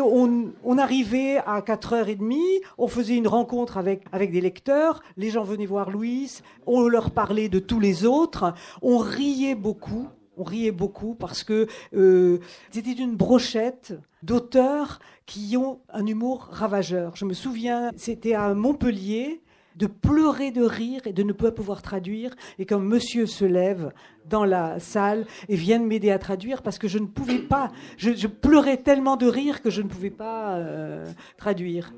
[0.00, 2.36] on, arrivait à 4h30,
[2.76, 7.10] on faisait une rencontre avec, avec des lecteurs, les gens venaient voir Louis, on leur
[7.12, 8.52] parlait de tous les autres,
[8.82, 15.80] on riait beaucoup, on riait beaucoup parce que euh, c'était une brochette d'auteurs qui ont
[15.90, 17.16] un humour ravageur.
[17.16, 19.40] Je me souviens, c'était à Montpellier,
[19.78, 22.34] de pleurer de rire et de ne pas pouvoir traduire.
[22.58, 23.92] Et quand monsieur se lève
[24.26, 27.70] dans la salle et vient de m'aider à traduire parce que je ne pouvais pas,
[27.96, 31.92] je, pleurais tellement de rire que je ne pouvais pas euh, traduire.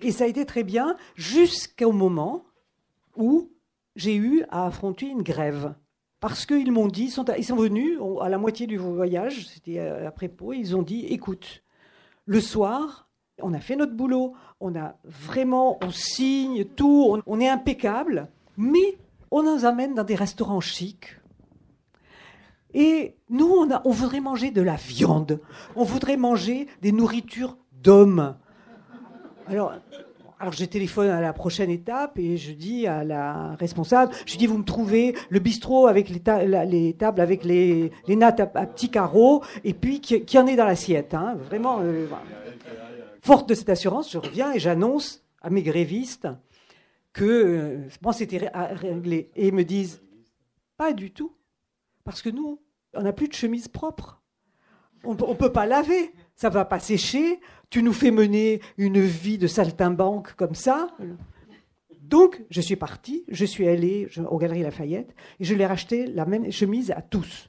[0.00, 2.44] Et ça a été très bien jusqu'au moment
[3.16, 3.50] où
[3.96, 5.74] j'ai eu à affronter une grève.
[6.20, 10.52] Parce qu'ils m'ont dit, ils sont, venus à la moitié du voyage, c'était après Pau,
[10.52, 11.64] ils ont dit, écoute,
[12.26, 13.08] le soir,
[13.42, 18.98] on a fait notre boulot, on a vraiment, on signe tout, on, est impeccable, mais
[19.30, 21.16] on nous amène dans des restaurants chics.
[22.74, 25.40] Et nous, on, on voudrait manger de la viande,
[25.76, 28.36] on voudrait manger des nourritures d'hommes.
[29.46, 29.74] Alors,
[30.42, 34.48] alors je téléphone à la prochaine étape et je dis à la responsable, je dis
[34.48, 39.72] vous me trouvez le bistrot avec les, tables avec les, nattes à, petits carreaux et
[39.72, 41.14] puis qui, en est dans l'assiette.
[41.14, 41.36] Hein.
[41.46, 42.06] Vraiment, euh,
[43.22, 46.28] forte de cette assurance, je reviens et j'annonce à mes grévistes
[47.14, 49.30] que euh, bon, c'était réglé.
[49.34, 50.02] Et ils me disent
[50.76, 51.34] pas du tout,
[52.04, 52.60] parce que nous,
[52.94, 54.20] on n'a plus de chemise propre.
[55.04, 57.40] On ne peut pas laver, ça va pas sécher
[57.72, 60.88] tu nous fais mener une vie de saltimbanque comme ça.
[62.02, 66.06] Donc, je suis partie, je suis allée aux Galeries Lafayette et je leur ai racheté
[66.06, 67.48] la même chemise à tous.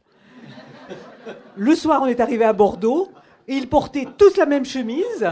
[1.58, 3.10] Le soir, on est arrivé à Bordeaux
[3.50, 5.28] et ils portaient tous la même chemise,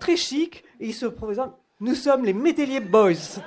[0.00, 3.38] très chic, et ils se présentent Nous sommes les Métellier Boys.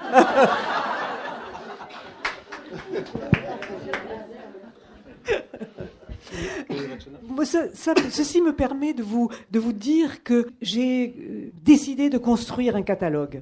[8.10, 12.84] ceci me permet de vous, de vous dire que j'ai euh, décidé de construire un
[12.84, 13.42] catalogue.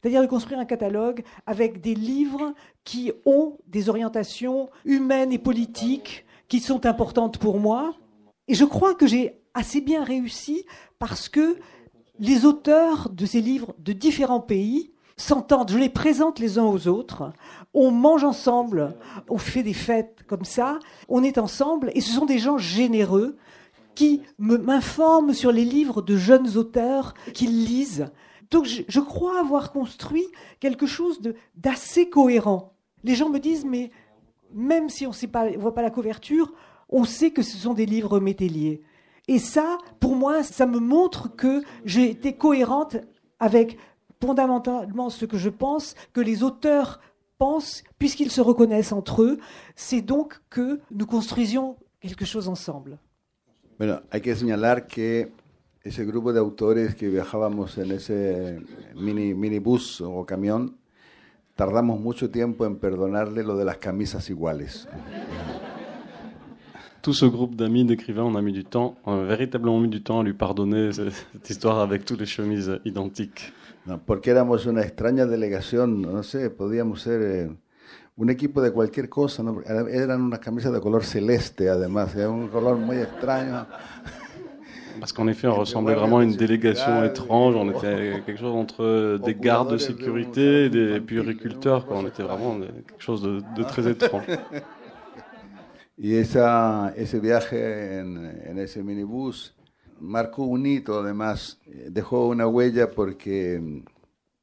[0.00, 2.54] C'est-à-dire de construire un catalogue avec des livres
[2.84, 7.94] qui ont des orientations humaines et politiques qui sont importantes pour moi.
[8.48, 10.64] Et je crois que j'ai assez bien réussi
[10.98, 11.56] parce que
[12.18, 16.88] les auteurs de ces livres de différents pays s'entendent, je les présente les uns aux
[16.88, 17.32] autres,
[17.72, 18.96] on mange ensemble,
[19.28, 23.36] on fait des fêtes comme ça, on est ensemble, et ce sont des gens généreux
[23.94, 28.10] qui m'informent sur les livres de jeunes auteurs qu'ils lisent.
[28.50, 30.26] Donc je, crois avoir construit
[30.60, 31.20] quelque chose
[31.56, 32.74] d'assez cohérent.
[33.02, 33.90] Les gens me disent, mais
[34.52, 36.52] même si on ne voit pas la couverture,
[36.88, 38.82] on sait que ce sont des livres mételliers.
[39.28, 42.96] Et ça, pour moi, ça me montre que j'ai été cohérente
[43.38, 43.78] avec
[44.20, 47.00] fondamentalement ce que je pense, que les auteurs
[47.38, 49.38] pensent, puisqu'ils se reconnaissent entre eux,
[49.74, 52.98] c'est donc que nous construisions quelque chose ensemble.
[53.78, 55.32] Bueno, hay que señalar que
[55.84, 58.60] ese grupo de autores que viajábamos en ese
[58.94, 60.78] mini minibús o camión,
[61.54, 64.88] tardamos mucho tiempo en perdonarle lo de las camisas iguales.
[67.06, 70.02] Tout ce groupe d'amis d'écrivains, on a mis du temps, on a véritablement mis du
[70.02, 73.52] temps à lui pardonner cette histoire avec toutes les chemises identiques.
[74.06, 77.48] porque éramos una extraña delegación, no sé, podíamos ser eh,
[78.16, 79.44] un equipo de cualquier cosa,
[79.88, 83.66] eran unas camisas de color celeste además, era un color muy extraño.
[84.98, 87.54] Parce qu'en effet, on ressemblait vraiment à une délégation étrange.
[87.54, 91.86] On était quelque chose entre des gardes de sécurité et des puériculteurs.
[91.90, 94.24] On était vraiment quelque chose de, de très étrange.
[95.96, 99.54] Y esa, ese viaje en, ese minibús
[99.98, 103.84] marcó un hito, además, eh, dejó una huella porque mm,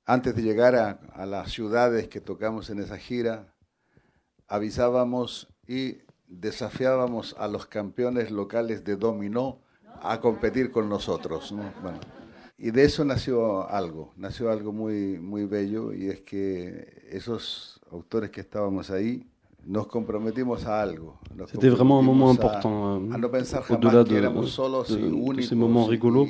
[0.05, 3.53] antes de llegar a, las ciudades que tocamos en esa gira,
[4.47, 9.61] avisábamos y desafiábamos a los campeones locales de dominó
[10.01, 11.53] a competir con nosotros.
[12.57, 18.31] y de eso nació algo, nació algo muy, muy bello y es que esos autores
[18.31, 19.32] que estábamos ahí
[21.47, 22.99] C'était vraiment un moment important, euh,
[23.69, 26.27] au-delà de, de, de, ces moments rigolos,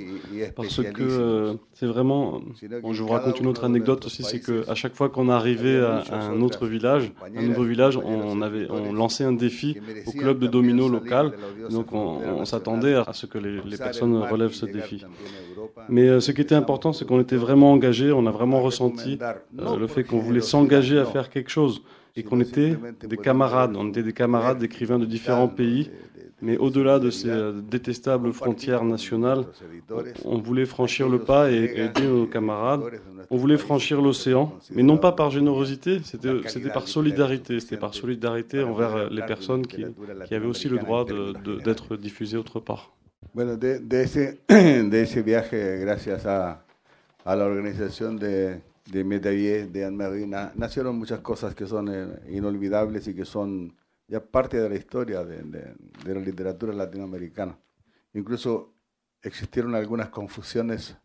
[0.55, 2.41] parce que euh, c'est vraiment.
[2.81, 5.79] Bon, je vous raconte une autre anecdote aussi, c'est que à chaque fois qu'on arrivait
[5.79, 10.11] à, à, un autre village, un nouveau village, on avait, on lançait un défi au
[10.11, 11.33] club de domino local,
[11.71, 15.03] donc on, on s'attendait à ce que les, les, personnes relèvent ce défi.
[15.89, 19.17] Mais euh, ce qui était important, c'est qu'on était vraiment engagés, on a vraiment ressenti
[19.57, 21.81] le fait qu'on voulait s'engager à faire quelque chose
[22.15, 22.75] et qu'on était
[23.07, 25.89] des camarades, on était des camarades d'écrivains de différents pays,
[26.41, 29.45] mais au-delà de ces euh, détestables frontières nationales,
[30.25, 32.81] on voulait franchir le pas et aider nos camarades.
[33.29, 37.59] On voulait franchir l'océan, mais non pas par générosité, c'était par solidarité.
[37.61, 39.85] C'était par solidarité envers euh, les personnes qui,
[40.31, 41.05] avaient aussi le droit
[41.63, 42.91] d'être diffusées autre part.
[48.85, 53.75] De Médaillé, de Anne-Marie, nacieron muchas cosas que son eh, inolvidables y que son
[54.07, 55.75] ya parte de la historia de,
[56.05, 57.57] la literatura latinoamericana.
[58.13, 58.73] Incluso
[59.21, 60.97] existieron algunas confusiones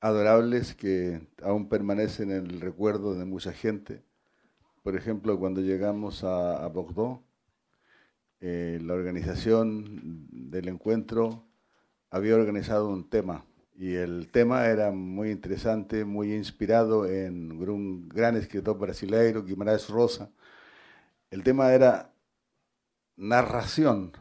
[0.00, 4.02] adorables que aún permanecen en el recuerdo de mucha gente.
[4.82, 7.22] Por ejemplo, cuando llegamos a, Bordeaux,
[8.40, 11.44] eh, la organización del encuentro
[12.10, 13.44] había organizado un tema
[13.76, 20.30] Y el tema era muy interesante, muy inspirado en un gran escritor brasileiro, Guimarães Rosa.
[21.30, 22.12] El tema era
[23.16, 24.12] narración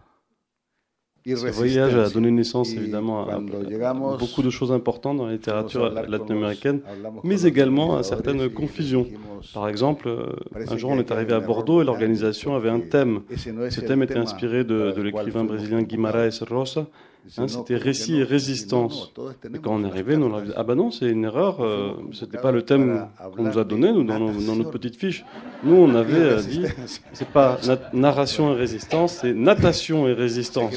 [1.26, 6.82] Ce voyage a donné naissance évidemment à, beaucoup de choses importantes dans la littérature latino-américaine,
[7.24, 9.08] mais également à certaines confusions.
[9.54, 10.10] Par exemple,
[10.54, 13.22] un jour on est arrivé à Bordeaux et l'organisation avait un thème.
[13.38, 16.88] Ce thème était inspiré de, de l'écrivain brésilien Guimarães Rosa,
[17.38, 19.14] Hein, c'était récit et résistance.
[19.54, 21.94] Et quand on est arrivé, on a dit Ah ben non, c'est une erreur, euh,
[22.12, 25.24] c'était pas le thème qu'on nous a donné nous, dans, notre petite fiche.
[25.64, 26.66] Nous, on avait euh, dit
[27.14, 27.60] c'est pas
[27.94, 30.76] narration et résistance, c'est natation et résistance.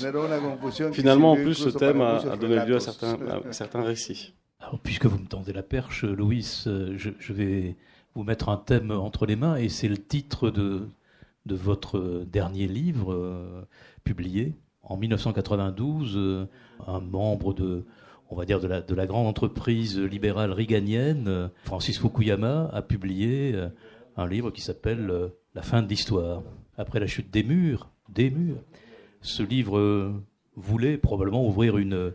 [0.92, 3.18] Finalement, en plus, ce thème a, donné lieu à certains,
[3.50, 4.32] certains récits.
[4.60, 7.76] Alors, puisque vous me tendez la perche, Louis, euh, je, je vais
[8.14, 10.82] vous mettre un thème entre les mains et c'est le titre de,
[11.44, 13.66] de votre dernier livre
[14.04, 14.54] publié
[14.88, 16.46] en 1992, euh,
[16.86, 17.84] un membre de,
[18.30, 22.82] on va dire de la, de la grande entreprise libérale riganienne, euh, Francis Fukuyama, a
[22.82, 23.68] publié euh,
[24.16, 26.42] un livre qui s'appelle La fin de l'histoire.
[26.78, 28.58] Après la chute des murs, des murs.
[29.22, 30.12] Ce livre
[30.54, 32.12] voulait probablement ouvrir une,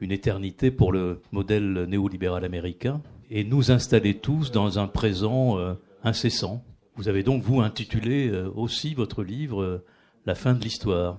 [0.00, 3.00] une éternité pour le modèle néolibéral américain
[3.30, 5.58] et nous installer tous dans un présent
[6.04, 6.62] incessant.
[6.96, 9.82] Vous avez donc, vous, intitulé aussi votre livre
[10.26, 11.18] La fin de l'histoire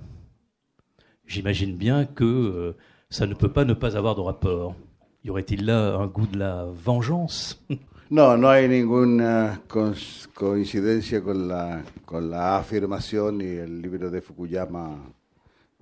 [1.27, 2.77] j'imagine bien que euh,
[3.09, 4.75] ça ne peut pas ne pas avoir de rapport.
[5.23, 7.63] Y aurait-il là un goût de la vengeance?
[8.09, 9.61] No, no hay ninguna
[10.35, 14.99] coincidencia con la, con la afirmación y el libro de Fukuyama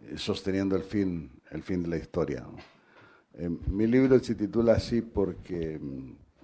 [0.08, 2.46] eh, sosteniendo el fin, el fin de la historia.
[3.34, 5.78] Eh, mi libro se titula así porque,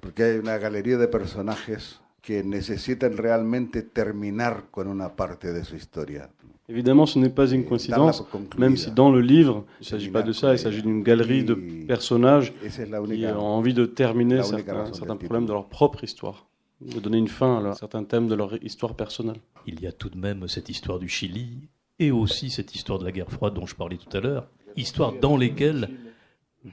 [0.01, 5.77] porque hay una galería de personajes que necesitan realmente terminar con una parte de su
[5.77, 6.29] historia.
[6.67, 8.21] Évidemment, ce n'est pas une coïncidence,
[8.57, 11.45] même si dans le livre, il ne s'agit pas de ça, il s'agit d'une galerie
[11.45, 11.53] de
[11.87, 16.47] personnages qui ont envie de terminer certains, certains problèmes de leur propre histoire,
[16.81, 19.39] de donner une fin à certains thèmes de leur histoire personnelle.
[19.65, 23.05] Il y a tout de même cette histoire du Chili et aussi cette histoire de
[23.05, 25.87] la guerre froide dont je parlais tout à l'heure, histoire dans lesquelles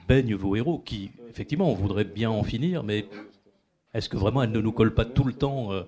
[0.09, 3.07] baignent vos héros, qui, effectivement, on voudrait bien en finir, mais
[3.95, 5.82] est-ce que vraiment elle ne nous colle pas tout le temps euh,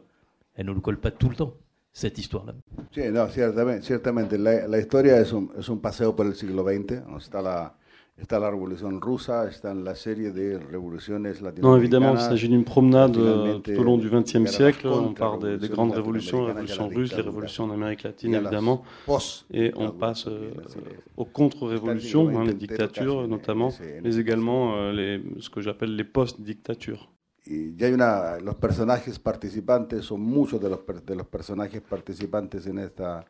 [0.55, 1.55] Elle ne nous colle pas tout le temps
[1.93, 2.55] cette histoire-là?
[2.93, 4.33] Sí, no, ciertamente, ciertamente.
[4.39, 7.03] La, la historia es un, es un paseo por el siglo XX.
[7.19, 7.75] Está la,
[8.19, 12.65] está la Révolution russe, está la série des révolutions latino Non, évidemment, il s'agit d'une
[12.65, 14.87] promenade euh, tout au long du XXe siècle.
[14.89, 18.83] On parle des, des grandes révolutions, la révolution russe, les révolutions en Amérique latine, évidemment.
[19.53, 20.51] Et on passe euh,
[21.17, 23.71] aux contre-révolutions, hein, les dictatures notamment,
[24.03, 27.11] mais également euh, les, ce que j'appelle les post-dictatures.
[27.47, 32.67] Y ya hay una, los personajes participantes, son muchos de los, de los personajes participantes
[32.67, 33.25] en esta,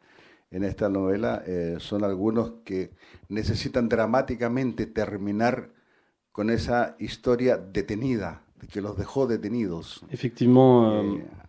[0.51, 2.93] en esta novela, eh, son algunos que
[3.29, 5.71] necesitan dramáticamente terminar
[6.33, 10.05] con esa historia detenida, que los dejó detenidos.
[10.11, 11.46] Effectivement, Euh,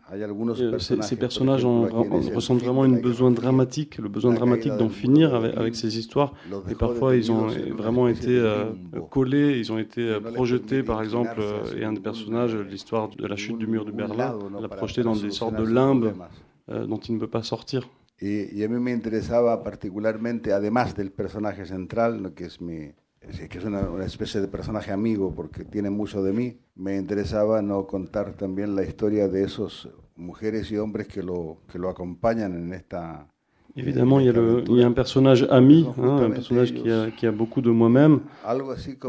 [1.02, 6.34] ces, personnages ressentent vraiment un besoin dramatique, le besoin dramatique d'en finir avec, ces histoires.
[6.70, 7.48] Et parfois, ils ont
[7.78, 8.66] vraiment été euh,
[9.10, 11.42] collés, ils ont été euh, projetés, par exemple,
[11.78, 15.16] et un des personnages, l'histoire de la chute du mur de Berlin, l'a projeté dans
[15.16, 16.14] des sortes de limbes
[16.68, 17.88] dont il ne peut pas sortir.
[18.20, 22.94] Et a mí me interesaba particularmente, además del personaje central, que es mi,
[23.50, 27.62] que es una, una, especie de personaje amigo porque tiene mucho de mí, me interesaba
[27.62, 32.56] no contar también la historia de esos mujeres y hombres que lo, que lo acompañan
[32.56, 33.28] en esta,
[33.78, 36.90] Évidemment, il y, a le, il y, a un personnage ami, hein, un personnage qui
[36.90, 38.22] a, qui a beaucoup de moi-même,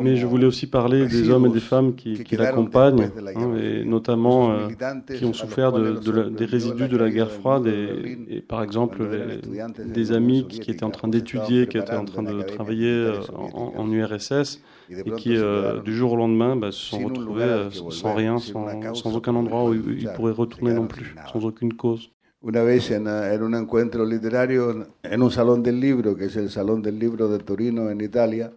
[0.00, 3.84] mais je voulais aussi parler des hommes et des femmes qui, qui l'accompagnent, hein, et
[3.84, 4.68] notamment euh,
[5.16, 9.02] qui ont souffert de, de des résidus de la guerre froide, et, et par exemple
[9.02, 12.92] les, des amis qui, qui, étaient en train d'étudier, qui étaient en train de travailler
[12.92, 14.60] euh, en, en, URSS,
[14.90, 18.94] et qui euh, du jour au lendemain bah, se sont retrouvés euh, sans rien, sans,
[18.94, 22.10] sans aucun endroit où ils pourraient retourner non plus, sans aucune cause.
[22.40, 26.82] Una vez en, un encuentro literario en un salón del libro, que es el Salón
[26.82, 28.52] del Libro de Torino en Italia,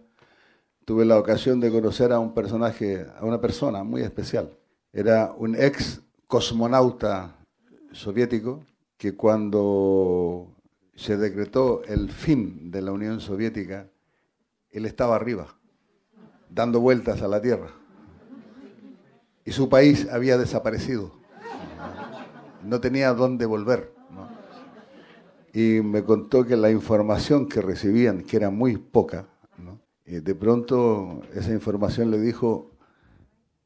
[0.84, 4.50] tuve la ocasión de conocer a un personaje, a una persona muy especial.
[4.92, 7.36] Era un ex cosmonauta
[7.92, 8.64] soviético
[8.96, 10.48] que cuando
[10.94, 13.88] se decretó el fin de la Unión Soviética,
[14.70, 15.56] él estaba arriba,
[16.48, 17.70] dando vueltas a la Tierra.
[19.44, 21.21] Y su país había desaparecido
[22.64, 23.92] no tenía dónde volver.
[25.52, 29.28] Y me contó que la información que recibían, que era muy poca,
[30.04, 32.72] y de pronto esa información le dijo,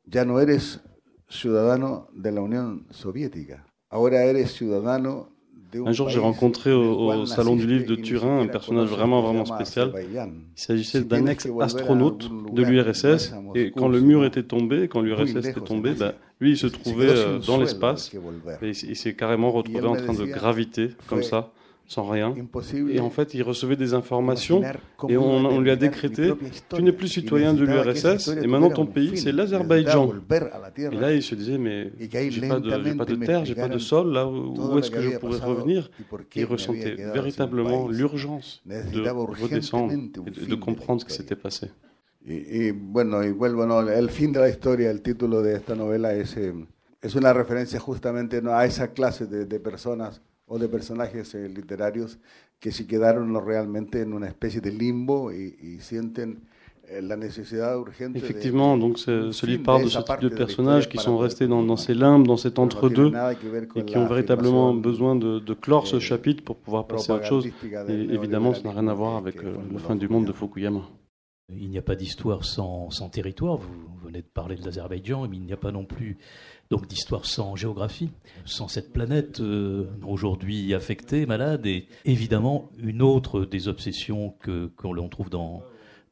[0.04, 0.80] ya no eres
[1.28, 5.35] ciudadano de la Unión Soviética, ahora eres ciudadano
[5.74, 9.92] Un jour, j'ai rencontré au, Salon du Livre de Turin un personnage vraiment, vraiment spécial.
[10.12, 13.34] Il s'agissait d'un ex-astronaute de l'URSS.
[13.54, 17.08] Et quand le mur était tombé, quand l'URSS était tombé, bah, lui, il se trouvait
[17.08, 18.12] euh, dans l'espace.
[18.62, 21.52] Et il s'est carrément retrouvé en train de graviter, comme ça
[21.88, 22.34] sans rien.
[22.88, 24.62] Et en fait, il recevait des informations
[25.08, 26.32] et on, lui a décrété
[26.74, 30.12] Tu n'es plus citoyen de l'URSS et maintenant ton pays, c'est l'Azerbaïdjan.
[30.76, 33.78] Et là, il se disait Mais j'ai pas, de, pas de terre, j'ai pas de
[33.78, 35.90] sol, là où est-ce que je pourrais revenir
[36.34, 39.08] Il ressentait véritablement l'urgence de
[39.42, 41.70] redescendre et de, comprendre ce qui s'était passé.
[42.28, 46.36] Et bueno, y bueno, el fin de la historia, el título de esta novela es,
[46.36, 46.52] eh,
[47.00, 52.18] es una referencia justamente a esa clase de, de personas o de personajes eh, literarios
[52.60, 56.44] que se quedaron realmente en una especie de limbo y, y sienten
[56.88, 60.88] eh, la necesidad urgente Effectivement, donc ce, ce livre parle de ce type de personnages
[60.88, 63.12] qui sont restés dans, dans ces limbes, dans cet entre-deux,
[63.74, 67.26] et qui ont véritablement besoin de, de clore ce chapitre pour pouvoir passer à autre
[67.26, 67.46] chose.
[67.88, 70.82] Et évidemment, ça n'a rien à voir avec euh, la fin du monde de Fukuyama.
[71.48, 73.56] Il n'y a pas d'histoire sans, sans, territoire.
[73.58, 76.18] Vous venez de parler de l'Azerbaïdjan, mais il n'y a pas non plus
[76.70, 78.10] donc d'histoire sans géographie,
[78.44, 85.08] sans cette planète euh, aujourd'hui affectée, malade, et évidemment une autre des obsessions que l'on
[85.08, 85.62] trouve dans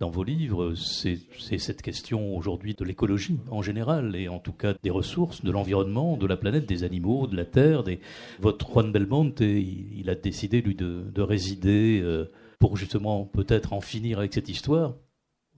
[0.00, 1.18] dans vos livres, c'est
[1.58, 6.16] cette question aujourd'hui de l'écologie en général, et en tout cas des ressources, de l'environnement,
[6.16, 7.84] de la planète, des animaux, de la terre.
[7.84, 8.00] Des...
[8.40, 13.72] Votre Juan Belmonte, il, il a décidé, lui, de, de résider euh, pour justement peut-être
[13.72, 14.94] en finir avec cette histoire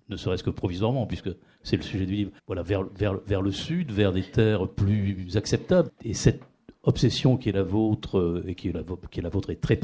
[0.08, 1.30] ne serait-ce que provisoirement, puisque
[1.66, 5.36] c'est le sujet du livre, voilà, vers, vers, vers le sud, vers des terres plus
[5.36, 5.90] acceptables.
[6.04, 6.40] Et cette
[6.84, 9.60] obsession qui est la vôtre, euh, et qui est la, qui est la vôtre, est
[9.60, 9.78] très,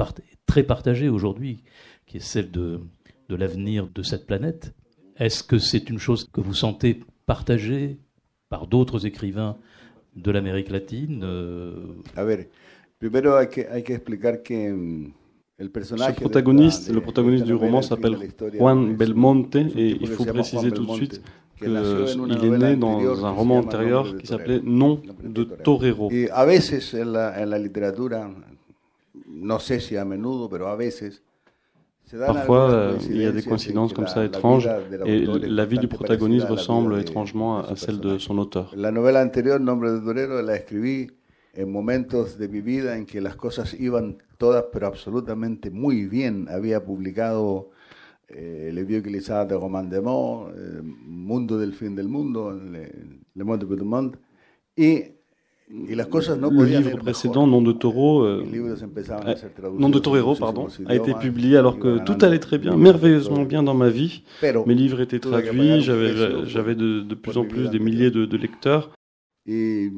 [0.45, 1.61] très partagée aujourd'hui,
[2.07, 2.79] qui est celle de,
[3.27, 4.73] de l'avenir de cette planète.
[5.17, 7.97] Est-ce que c'est une chose que vous sentez partagée
[8.47, 9.57] par d'autres écrivains
[10.15, 11.73] de l'Amérique latine euh?
[12.15, 12.47] A ver,
[12.97, 15.11] primero hay que, hay que explicar que mm,
[15.59, 18.17] Ce protagoniste, le protagoniste du roman s'appelle
[18.57, 21.21] Juan Belmonte et il faut préciser tout de suite
[21.63, 26.09] qu'il est né dans un roman antérieur qui s'appelait Nom de Torero.
[26.31, 28.29] a veces en la, la literatura,
[29.27, 31.21] no sé si a menudo, pero a veces
[32.19, 34.69] Parfois, euh, il y a des coïncidences comme ça étranges
[35.05, 38.71] et la vie du protagoniste ressemble étrangement à celle de son auteur.
[38.75, 41.09] La novela anterior, Nombre de Torero, la escribí
[41.55, 46.47] en momentos de mi vida en que las cosas iban todas, pero absolutamente muy bien.
[46.49, 47.69] Había publicado
[48.29, 52.89] eh, Le Vieux Glissade de Roman de eh, Mundo del Fin del Mundo, Le,
[53.35, 54.17] le Monde de Monde,
[54.77, 55.03] y
[55.69, 58.43] y las cosas no le livre précédent, Nom de Taureau, euh,
[59.77, 63.63] Nom de Torero, pardon, a été publié alors que tout allait très bien, merveilleusement bien
[63.63, 64.23] dans ma vie.
[64.41, 68.91] Mes livres étaient traduits, j'avais de, de, plus en plus des milliers de, de lecteurs.
[69.45, 69.91] Et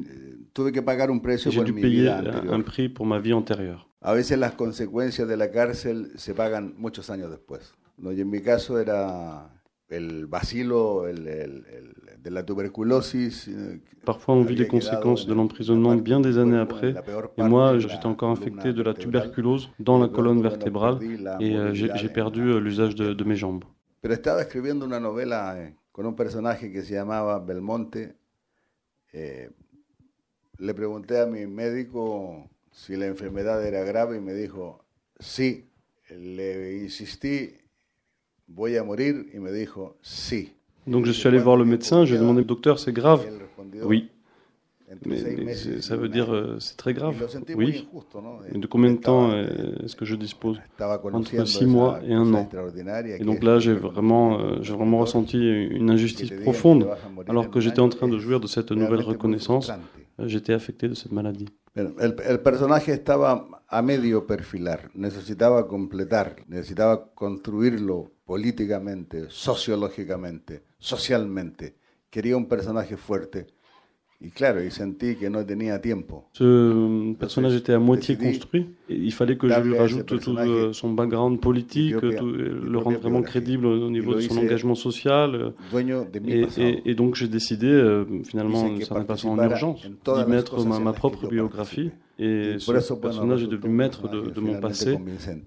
[0.58, 3.88] un precio J'ai dû payer un prix pour ma vie antérieure.
[4.02, 7.74] A veces las consecuencias de la cárcel se pagan muchos años después.
[7.98, 8.10] ¿No?
[8.10, 9.50] En mi caso era
[9.88, 13.48] el vacilo el, el, el, de la tuberculosis.
[13.48, 16.94] Eh, Parfois on vit les conséquences de l'emprisonnement bien des années après.
[17.36, 20.98] Et moi, j'étais encore infecté de la tuberculose dans la colonne vertébrale
[21.40, 23.64] et euh, j'ai perdu euh, l'usage de, de mes jambes.
[24.00, 28.16] Pero estaba escribiendo una novela eh, con un personaje que se llamaba Belmonte.
[29.12, 29.50] Eh,
[30.58, 34.84] le pregunté a mi médico si la enfermedad era grave y me dijo,
[35.18, 35.68] sí.
[36.08, 37.52] Le insistí,
[40.86, 43.26] Donc je suis allé voir le médecin, je lui ai demandé, docteur, c'est grave
[43.82, 44.10] Oui.
[45.04, 47.16] Mais, mais ça veut dire euh, c'est très grave
[47.56, 47.88] Oui.
[48.54, 49.32] Et de combien de temps
[49.84, 50.60] est-ce que je dispose?
[51.12, 52.48] Entre six mois et un an.
[53.18, 56.88] Et donc là, j'ai vraiment, euh, j'ai vraiment ressenti une injustice profonde,
[57.28, 59.72] alors que j'étais en train de jouir de cette nouvelle reconnaissance.
[60.20, 61.48] J'étais affecté de cette maladie.
[61.76, 71.76] El, personaje estaba a medio perfilar, necesitaba completar, necesitaba construirlo políticamente, sociológicamente, socialmente.
[72.08, 73.48] Quería un personaje fuerte,
[74.18, 76.24] Y claro, y sentí que no tenía tiempo.
[76.32, 78.66] Ce personnage était à moitié construit.
[78.88, 80.20] Et il fallait que je lui rajoute tout
[80.72, 85.52] son background politique, tout, le rendre vraiment crédible au niveau de son engagement social.
[86.26, 90.64] Et, et, et donc j'ai décidé, euh, finalement, ça n'est pas en urgence, d'y mettre
[90.64, 91.90] ma, ma, propre biographie.
[92.18, 94.98] Et ce personnage est devenu maître de, de mon passé.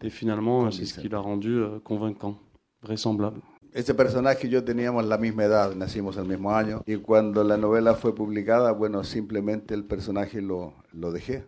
[0.04, 2.38] Et finalement, c'est ce qui l'a rendu euh, convaincant,
[2.84, 3.42] vraisemblable.
[3.72, 7.58] Ese personaje y yo teníamos la misma edad, nacimos el mismo año, y cuando la
[7.58, 11.46] novela fue publicada, bueno, simplemente el personaje lo, lo dejé,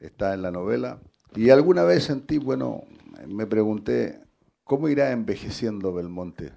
[0.00, 1.00] está en la novela.
[1.36, 2.82] Y alguna vez sentí, bueno,
[3.28, 4.20] me pregunté,
[4.64, 6.52] ¿cómo irá envejeciendo Belmonte?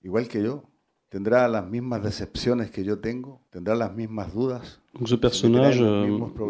[0.00, 0.64] Igual que yo.
[1.12, 4.80] Tendrá las mismas decepciones que yo tengo, tendrá las mismas dudas.
[4.94, 6.06] Donc ce personnage euh,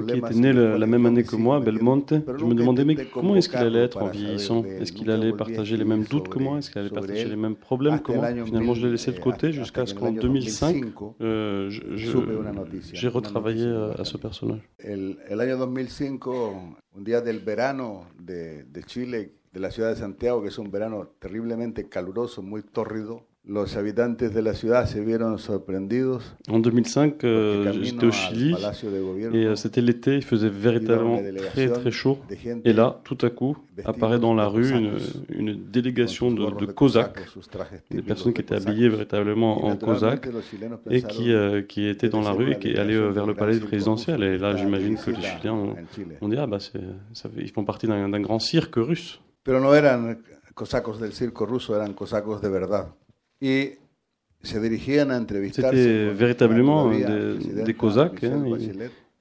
[0.07, 3.49] qui était né la même année que moi, Belmonte, je me demandais mais comment est-ce
[3.49, 4.65] qu'il allait être en vieillissant?
[4.65, 6.29] Est-ce qu'il allait partager les mêmes doutes?
[6.29, 7.99] que moi Est-ce qu'il allait partager les mêmes problèmes?
[8.01, 10.85] que moi Finalement, je l'ai laissé de côté jusqu'à ce qu'en 2005,
[11.21, 14.61] euh, j'ai retravaillé euh, à ce personnage.
[14.85, 16.25] Año 2005,
[16.97, 20.71] un día del verano de, de Chile, de la ciudad de Santiago, que es un
[20.71, 26.23] verano terriblemente caluroso, muy tórrido, los habitantes de la ciudad se vieron sorprendidos.
[26.49, 28.55] En 2005, euh, j'étais au Chili
[29.33, 31.21] et euh, c'était l'été, il faisait véritablement
[31.51, 32.19] très très chaud.
[32.65, 34.99] Et là, tout à coup, apparaît dans la rue une,
[35.31, 37.19] une délégation de, de, Cosaques,
[37.91, 40.29] des personnes qui étaient habillées véritablement en Cosaques
[40.89, 44.23] et qui, euh, qui étaient dans la rue et qui allaient vers le palais présidentiel.
[44.23, 45.55] Et là, j'imagine que les Chiliens
[46.21, 49.21] ont, dit ah bah ça, ils font partie d'un grand cirque russe.
[49.45, 50.19] Pero no eran
[50.55, 52.95] cosacos del circo ruso, eran cosacos de verdad.
[53.43, 55.75] A entrevistarse.
[55.77, 58.25] C'était véritablement des, des Cosaques.
[58.25, 58.45] Hein,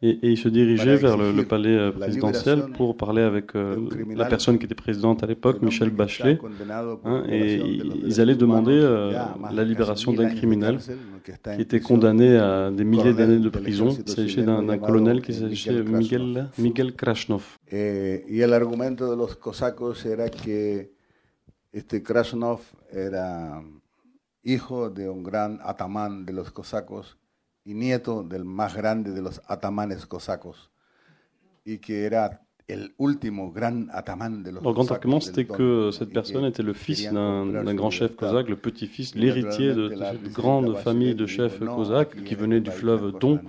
[0.04, 3.76] et, et, ils se dirigeaient vers le, le palais euh, présidentiel pour parler avec euh,
[4.16, 6.40] la personne qui était présidente à l'époque, Michel Bachelet.
[7.06, 7.62] Hein, et
[8.04, 9.12] ils allaient demander euh,
[9.54, 10.80] la libération d'un criminel
[11.56, 13.90] qui était condamné à des milliers d'années de prison.
[13.90, 17.60] Il s'agissait d'un colonel qui s'appelait Miguel, Miguel Krasnov.
[17.72, 20.92] Et, y el argumento de los cosacos era que
[21.72, 22.62] este Krasnov
[22.92, 23.62] era
[24.44, 27.18] hijo de un gran atamán de los cosacos
[27.64, 30.72] y nieto del más grande de los atamanes cosacos,
[31.64, 36.46] y que era el último gran atamán de los Donc, concrètement, c'était que cette personne
[36.46, 41.14] était le fils d'un grand chef cosaque, le petit-fils, l'héritier de, de, cette grande famille
[41.14, 43.40] de chefs cosaques qui venait du fleuve Don.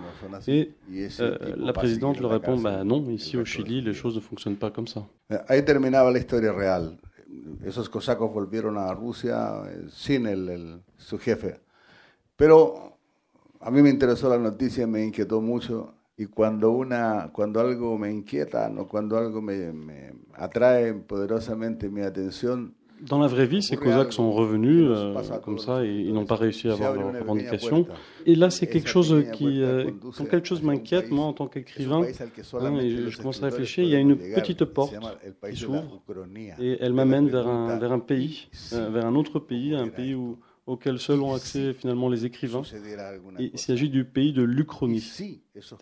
[0.49, 0.73] Et
[1.21, 4.71] euh, la présidente leur répond bah, non, ici au Chili, les choses ne fonctionnent pas
[4.71, 5.07] comme ça.
[5.49, 6.99] Ahí terminaba la historia real.
[7.65, 11.61] Esos cosacos volvieron a Rusia eh, sin el, su jefe.
[12.37, 12.99] Pero
[13.61, 18.11] a mí me interesó la noticia, me inquietó mucho y cuando, una, cuando algo me
[18.11, 18.87] inquieta, ¿no?
[18.89, 24.31] cuando algo me, me atrae poderosamente mi atención, Dans la vraie vie, ces Cosaques sont
[24.33, 27.87] revenus euh, comme ça et ils n'ont pas réussi à avoir leur revendication.
[28.27, 32.03] Et là, c'est quelque chose qui, euh, quand quelque chose m'inquiète, moi, en tant qu'écrivain,
[32.03, 34.95] hein, et je, commence à réfléchir, il y a une petite porte
[35.51, 36.03] qui s'ouvre
[36.61, 40.15] et elle m'amène vers un, vers un pays, euh, vers un autre pays, un pays
[40.15, 42.63] où, auquel seuls ont accès finalement les écrivains.
[43.39, 45.41] il s'agit du pays de l'Uchronie,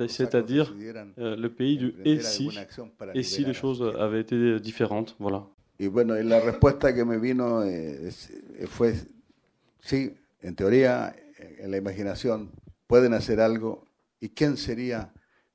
[0.08, 0.74] c'est-à-dire
[1.18, 2.48] euh, le pays du et si,
[3.14, 5.16] et si les choses avaient été différentes.
[5.18, 5.46] Voilà.
[5.80, 8.10] Y bueno, y la respuesta que me vino eh,
[8.58, 8.92] eh, fue,
[9.80, 11.16] sí, en teoría,
[11.58, 12.50] en la imaginación,
[12.86, 13.86] pueden hacer algo.
[14.20, 15.14] ¿Y quién sería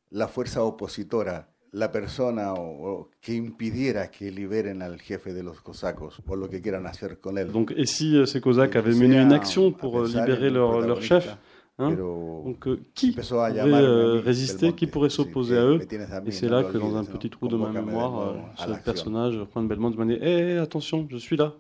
[0.10, 6.24] la fuerza opositora, la persona o, que impidiera que liberen al jefe de los cosacos
[6.26, 7.52] o lo que quieran hacer con él?
[7.52, 11.04] Donc, et si euh, ces cosaques avaient mené une action pour euh, libérer leur, leur
[11.04, 11.38] chef
[11.78, 15.82] Hein Donc, euh, qui pourrait euh, résister, qui pourrait s'opposer à eux
[16.26, 19.68] Et c'est là que, dans un petit trou de ma mémoire, euh, ce personnage, Juan
[19.68, 21.54] Belmont, me dit Hé, attention, je suis là,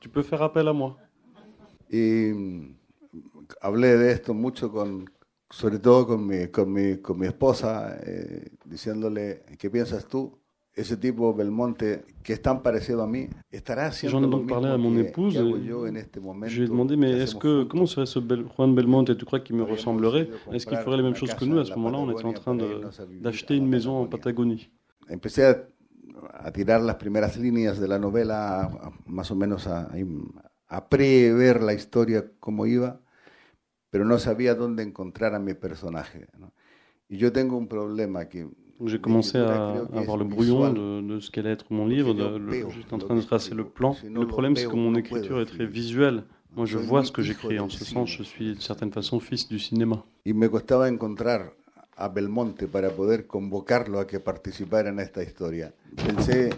[0.00, 0.96] tu peux faire appel à moi.
[1.88, 2.74] Et mm,
[3.60, 5.04] hablé de esto mucho con,
[5.48, 10.39] sobre todo con mi, con mi, con mi esposa, eh, diciéndole, ¿qué piensas tú?
[10.74, 14.68] Ese tipo Belmonte qui est tan parecido a mí estará haciendo J'en ai donc parlé
[14.68, 15.34] à mon épouse.
[15.34, 19.40] je lui ai demandé mais est-ce que comment serait ce Bel, Juan Belmonte Tu crois
[19.40, 22.10] qu'il me ressemblerait Est-ce qu'il ferait les mêmes choses que nous À ce moment-là, on
[22.10, 22.56] était en train
[23.20, 24.70] d'acheter une maison en Patagonie.
[25.08, 25.66] Empecé a,
[26.32, 28.70] a, tirar las primeras líneas de la novela,
[29.06, 29.90] más o menos a,
[30.68, 33.00] a prever la historia como iba,
[33.90, 36.28] pero no sabía dónde encontrar a mi personaje.
[36.38, 36.52] ¿no?
[37.08, 38.48] Y yo tengo un problema que
[38.86, 42.14] j'ai commencé à, avoir le brouillon de, ce qu'allait être mon livre.
[42.70, 43.96] J'étais en train de tracer le plan.
[44.04, 46.24] Le problème, c'est que mon écriture est très visuelle.
[46.56, 47.58] Moi, je vois ce que j'écris.
[47.60, 50.04] En ce sens, je suis d'une certaine façon fils du cinéma.
[50.24, 51.52] Y me costaba encontrar
[51.96, 55.72] a Belmonte para poder convocarlo a que participara en esta historia.
[55.94, 56.50] Pensé,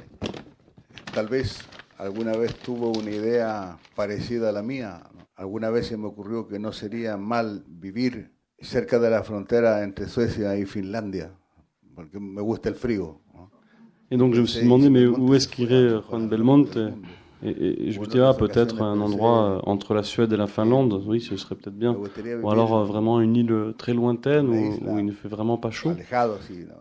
[1.15, 1.59] tal vez
[1.99, 5.03] alguna vez tuvo una idea parecida a la mía.
[5.37, 10.09] Alguna vez se me ocurrió que no sería mal vivir cerca de la frontera entre
[10.09, 11.33] Suecia y Finlandia
[11.95, 13.21] porque me gusta el frío.
[14.11, 16.79] Et donc je me suis demandé, mais où est-ce qu'irait Juan Belmonte
[17.45, 21.03] et, et, je me disais, ah, peut-être un endroit entre la Suède et la Finlande,
[21.07, 21.97] oui, ce serait peut-être bien.
[22.43, 25.73] Ou alors euh, vraiment une île très lointaine où, où, il ne fait vraiment pas
[25.73, 25.93] chaud.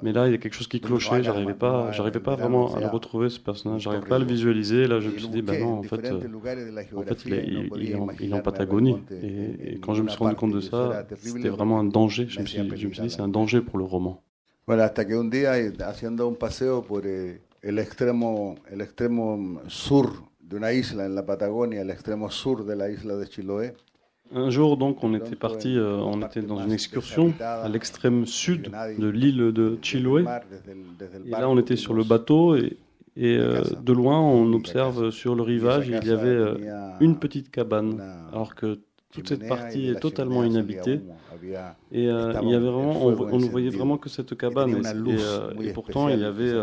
[0.03, 2.79] Mais là, il y a quelque chose qui clochait, j'arrivais pas, j'arrivais pas vraiment à
[2.79, 4.85] le retrouver, ce personnage, j'arrivais pas à le visualiser.
[4.85, 6.19] Là, je me suis dit, ben non, en fait, euh,
[6.95, 8.97] en fait il, est, il, est en, il, est en, Patagonie.
[9.11, 12.27] Et, et, quand je me suis rendu compte de ça, c'était vraiment un danger.
[12.29, 14.21] Je me suis, je me suis dit, c'est un danger pour le roman.
[14.65, 15.53] Bueno, hasta que un día,
[15.87, 21.25] haciendo un paseo por eh, el, extremo, el extremo sur de una isla en la
[21.25, 23.73] Patagonia, el extremo sur de la isla de Chiloé,
[24.33, 28.71] Un jour, donc, on était parti, euh, on était dans une excursion à l'extrême sud
[28.97, 30.23] de l'île de Chiloé.
[31.25, 32.77] Et là, on était sur le bateau et,
[33.17, 36.55] et euh, de loin, on observe sur le rivage, il y avait euh,
[37.01, 38.01] une petite cabane,
[38.31, 38.79] alors que
[39.11, 41.01] toute cette partie est totalement inhabitée.
[41.91, 44.81] Et il y avait vraiment, on, ne voyait vraiment que cette cabane.
[45.59, 46.53] Et, et pourtant, il y avait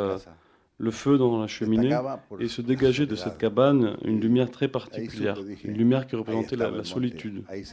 [0.78, 1.96] le feu dans la cheminée
[2.38, 6.84] et se dégageait de cette cabane une lumière très particulière, une lumière qui représentait la,
[6.84, 7.44] solitude.
[7.52, 7.64] Et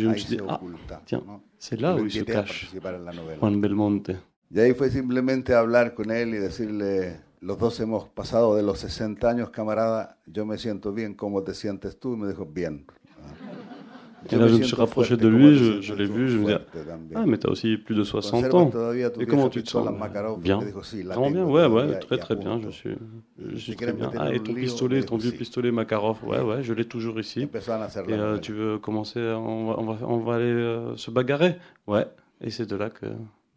[0.00, 0.60] je me suis dit, ah,
[1.06, 1.22] tiens,
[1.58, 2.70] c'est là où il se cache,
[3.40, 4.12] Juan Belmonte.
[4.54, 8.80] Y ahí fue simplemente hablar con él y decirle, los dos hemos pasado de los
[8.80, 12.12] 60 años, camarada, yo me siento bien, ¿cómo te sientes tú?
[12.12, 12.84] Y me dijo, bien.
[14.30, 16.64] Et là, je me suis rapproché de lui, je, l'ai vu, je me dis
[17.14, 18.70] Ah, mais tu as aussi plus de 60 ans.
[19.18, 19.88] Et comment tu te sens?
[20.38, 20.60] Bien.
[21.04, 21.44] Vraiment bien?
[21.44, 22.60] Ouais, ouais, très très bien.
[22.60, 22.94] Je suis,
[23.38, 24.10] je suis très bien.
[24.18, 27.48] Ah, et ton pistolet, ton vieux pistolet Makarov Ouais, ouais, je l'ai toujours ici.
[28.08, 31.56] Et euh, tu veux commencer on va, on va, on va aller euh, se bagarrer?
[31.86, 32.06] Ouais.
[32.40, 33.06] Et c'est de là que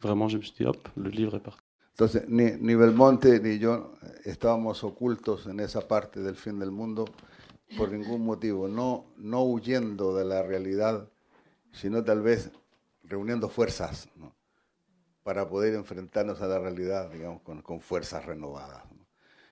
[0.01, 1.61] vraiment je me suis dit Hop, le livre est parti.
[1.97, 3.93] Entonces, ni, ni Belmonte ni yo
[4.26, 7.05] estábamos ocultos en esa parte del fin del mundo.
[7.78, 11.09] Por ningún motivo, no, no huyendo de la realidad,
[11.72, 12.51] sino tal vez
[13.03, 14.07] reuniendo fuerzas
[15.24, 18.84] para poder enfrentarnos a la realidad, digamos, con, con fuerzas renovadas.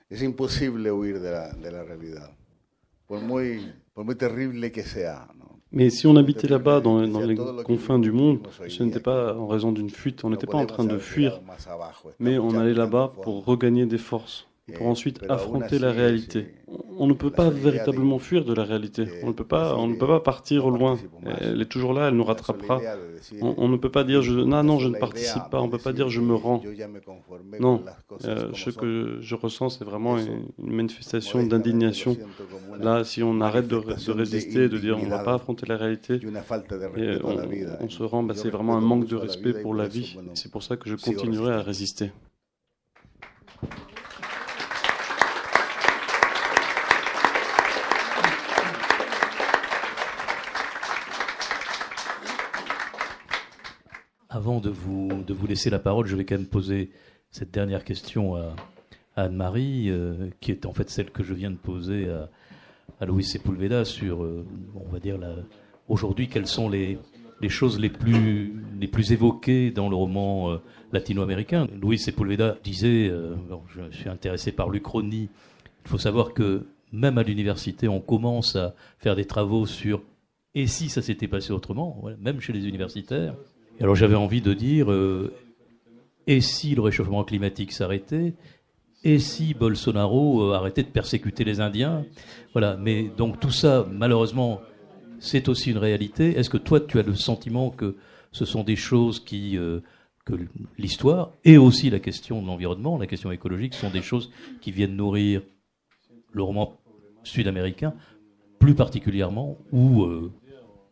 [0.09, 2.32] Es imposible huir de la, de la realidad,
[3.07, 5.28] por muy, por muy terrible que sea.
[5.76, 9.47] Mais si on habitait là-bas, dans, dans, les confins du monde, ce n'était pas en
[9.47, 11.41] raison d'une fuite, on n'était pas en train de fuir,
[12.20, 16.47] mais on allait là-bas pour regagner des forces pour ensuite affronter la réalité.
[16.97, 19.07] On ne peut pas véritablement fuir de la réalité.
[19.24, 20.97] On ne peut pas, on ne peut pas partir au loin.
[21.41, 22.80] Elle est toujours là, elle nous rattrapera.
[23.41, 25.59] On, ne peut pas dire je, non, non, je ne participe pas.
[25.59, 26.61] On ne peut pas dire je me rends.
[27.59, 27.84] Non,
[28.26, 32.18] euh, ce que je ressens, c'est vraiment une, manifestation d'indignation.
[32.80, 33.76] Là, si on arrête de,
[34.11, 36.22] résister, de dire on ne va pas affronter la réalité,
[36.95, 37.18] et
[37.82, 40.18] on, se rend, bah, c'est vraiment un manque de respect pour la vie.
[40.36, 42.11] C'est pour ça que je continuerai à résister.
[54.36, 56.89] Avant de vous, de vous laisser la parole, je vais quand même poser
[57.29, 58.55] cette dernière question à,
[59.15, 62.31] Anne-Marie, euh, qui est en fait celle que je viens de poser à,
[62.99, 65.19] à Louis Sepulveda sur, euh, on va dire,
[65.88, 66.97] aujourd'hui, quelles sont les,
[67.41, 70.57] les, choses les plus, les plus évoquées dans le roman euh,
[70.91, 71.67] latino-américain.
[71.79, 73.11] Louis Sepulveda disait,
[73.67, 75.29] je suis intéressé par l'Uchronie,
[75.86, 80.01] il faut savoir que même à l'université, on commence à faire des travaux sur
[80.55, 83.36] et si ça s'était passé autrement, même chez les universitaires
[83.84, 85.34] alors j'avais envie de dire, euh,
[86.25, 88.34] et si le réchauffement climatique s'arrêtait
[89.03, 92.05] Et si Bolsonaro euh, arrêtait de persécuter les Indiens?
[92.53, 94.61] Voilà, mais donc tout ça, malheureusement,
[95.19, 96.38] c'est aussi une réalité.
[96.38, 97.97] Est-ce que toi, tu as le sentiment que
[98.31, 99.57] ce sont des choses qui...
[99.57, 99.81] Euh,
[100.25, 100.36] que
[100.77, 104.31] l'histoire et aussi la question de l'environnement, la question écologique, sont des choses
[104.61, 105.41] qui viennent nourrir
[106.31, 106.79] le roman
[107.23, 107.93] sud-américain,
[108.57, 110.05] plus particulièrement, ou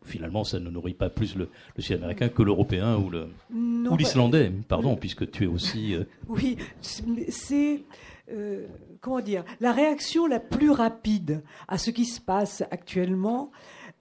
[0.04, 4.52] finalement, ça ne nourrit pas plus le, le sud-américain que l'européen ou le ou l'islandais,
[4.68, 5.94] pardon, puisque tu es aussi.
[5.94, 7.82] Euh, oui, c'est
[8.30, 8.66] euh,
[9.00, 13.50] comment dire la réaction la plus rapide à ce qui se passe actuellement.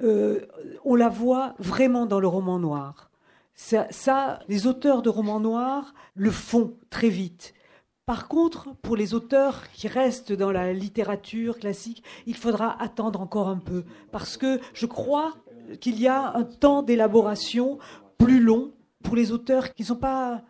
[0.02, 0.41] Euh,
[0.84, 3.12] on la voit vraiment dans le roman noir.
[3.54, 7.54] Ça, ça, les auteurs de romans noirs le font très vite.
[8.08, 13.47] Par contre, pour les auteurs qui restent dans la littérature classique, il faudra attendre encore
[13.47, 15.36] un peu, parce que je crois
[15.80, 17.80] qu'il y a un temps d'élaboration
[18.18, 20.43] plus long pour les auteurs qui ne sont pas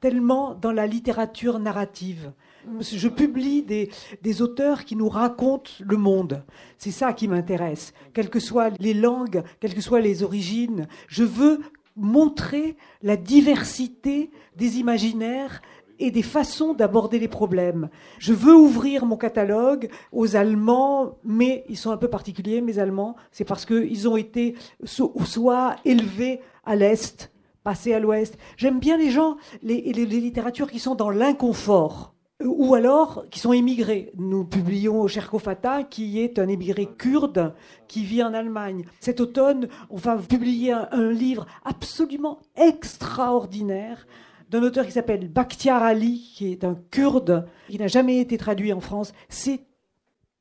[0.00, 2.32] tellement dans la littérature narrative.
[2.80, 3.90] Je publie des,
[4.22, 6.44] des auteurs qui nous racontent le monde.
[6.78, 7.92] C'est ça qui m'intéresse.
[8.12, 11.60] Quelles que soient les langues, quelles que soient les origines, je veux
[11.96, 15.60] montrer la diversité des imaginaires
[16.02, 17.88] et des façons d'aborder les problèmes.
[18.18, 23.14] Je veux ouvrir mon catalogue aux Allemands, mais ils sont un peu particuliers, mes Allemands.
[23.30, 27.30] C'est parce qu'ils ont été soit élevés à l'Est,
[27.62, 28.36] passés à l'Ouest.
[28.56, 33.52] J'aime bien les gens, les, les, littératures qui sont dans l'inconfort ou alors qui sont
[33.52, 34.10] émigrés.
[34.16, 37.54] Nous publions Cherko Fata, qui est un émigré kurde
[37.86, 38.86] qui vit en Allemagne.
[38.98, 44.04] Cet automne, on va publier un livre absolument extraordinaire
[44.52, 48.72] d'un auteur qui s'appelle Bakhtiar Ali, qui est un kurde, qui n'a jamais été traduit
[48.74, 49.14] en France.
[49.30, 49.62] C'est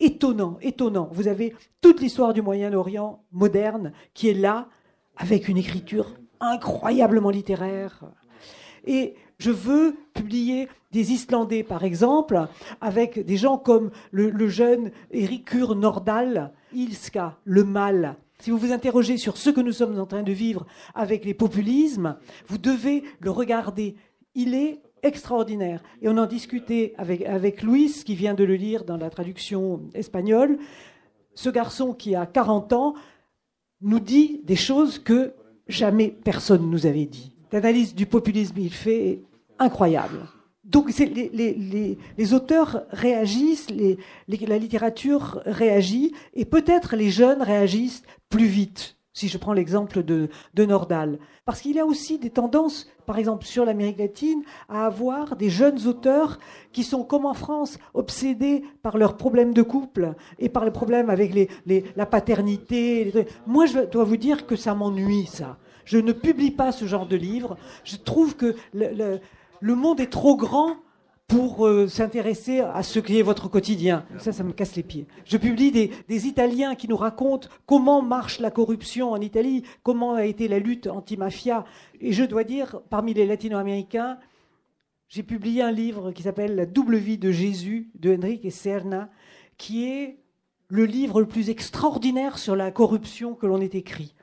[0.01, 1.09] étonnant, étonnant.
[1.14, 4.68] Vous avez toute l'histoire du Moyen-Orient moderne qui est là,
[5.16, 8.03] avec une écriture incroyablement littéraire.
[8.86, 12.47] Et je veux publier des Islandais, par exemple,
[12.82, 18.18] avec des gens comme le, jeune Erikur Nordal, Ilska, le mal.
[18.42, 20.66] Si vous vous interrogez sur ce que nous sommes en train de vivre
[20.96, 22.18] avec les populismes,
[22.48, 23.96] vous devez le regarder.
[24.36, 25.84] Il est extraordinaire.
[26.02, 30.58] Et on en discutait avec, Luis, qui vient de le lire dans la traduction espagnole.
[31.36, 32.96] Ce garçon qui a 40 ans
[33.82, 35.34] nous dit des choses que
[35.68, 37.36] jamais personne nous avait dit.
[37.52, 39.24] L'analyse du populisme il fait est
[39.60, 40.20] incroyable.
[40.72, 43.67] Donc les, auteurs réagissent,
[44.28, 50.30] la littérature réagit, et peut-être les jeunes réagissent plus vite, si je prends l'exemple de,
[50.53, 51.19] de Nordal.
[51.43, 55.49] Parce qu'il y a aussi des tendances, par exemple sur l'Amérique latine, à avoir des
[55.49, 56.39] jeunes auteurs
[56.72, 61.09] qui sont, comme en France, obsédés par leurs problèmes de couple et par les problèmes
[61.09, 61.34] avec
[61.97, 63.28] la paternité.
[63.45, 65.57] Moi, je dois vous dire que ça m'ennuie, ça.
[65.84, 67.57] Je ne publie pas ce genre de livre.
[67.84, 69.19] Je trouve que le le
[69.62, 70.76] monde est trop grand
[71.28, 74.05] pour euh, s'intéresser à ce qui est votre quotidien.
[74.18, 75.07] Ça, ça me casse les pieds.
[75.24, 80.26] Je publie des, Italiens qui nous racontent comment marche la corruption en Italie, comment a
[80.26, 81.64] été la lutte anti-mafia.
[82.01, 84.18] Et je dois dire, parmi les latino-américains,
[85.07, 89.09] j'ai publié un livre qui s'appelle La double vie de Jésus de Enrique Serna,
[89.57, 90.18] qui est
[90.68, 94.16] le livre le plus extraordinaire sur la corruption que l'on ait écrit.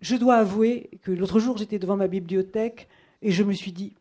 [0.00, 2.88] Je dois avouer que l'autre jour, j'étais devant ma bibliothèque
[3.22, 3.94] et je me suis dit,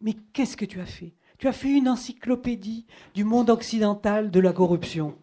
[0.00, 1.14] mais qu'est-ce que tu as fait?
[1.38, 5.14] Tu as fait une encyclopédie du monde occidental de la corruption.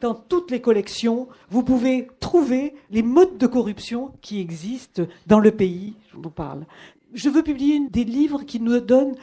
[0.00, 5.50] Dans toutes les collections, vous pouvez trouver les modes de corruption qui existent dans le
[5.50, 6.66] pays, je vous parle.
[7.14, 9.16] Je veux publier des livres qui nous donnent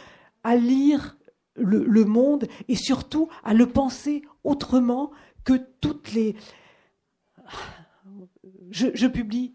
[0.44, 1.18] à lire
[1.56, 5.12] le, monde et surtout à le penser autrement
[5.44, 6.36] que toutes les...
[8.72, 9.54] je publie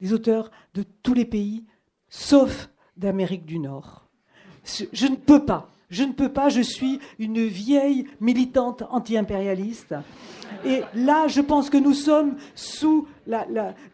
[0.00, 1.64] des auteurs de tous les pays,
[2.08, 4.05] sauf d'Amérique du Nord
[4.92, 5.70] je ne peux pas.
[5.88, 9.94] Je ne peux pas, je suis une vieille militante anti-impérialiste.
[10.64, 13.06] Et là, je pense que nous sommes sous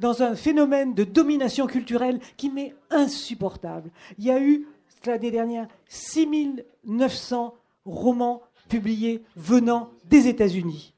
[0.01, 3.91] dans un phénomène de domination culturelle qui m'est insupportable.
[4.19, 4.67] Il y a eu,
[5.05, 7.55] l'année dernière, 6900
[7.85, 10.95] romans publiés venant des États-Unis,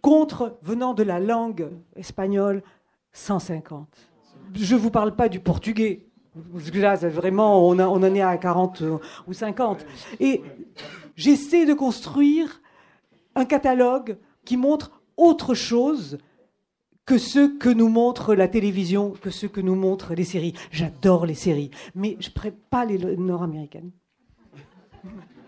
[0.00, 2.62] contre, venant de la langue espagnole,
[3.12, 3.86] 150.
[4.54, 6.06] Je ne vous parle pas du portugais,
[6.74, 8.82] Là, vraiment, on, en est à 40
[9.26, 9.84] ou 50.
[10.20, 10.42] Et
[11.16, 12.60] j'essaie de construire
[13.34, 16.18] un catalogue qui montre autre chose
[17.04, 20.54] que ce que nous montre la télévision, que ce que nous montrent les séries.
[20.70, 23.90] J'adore les séries, mais je ne pas les nord-américaines.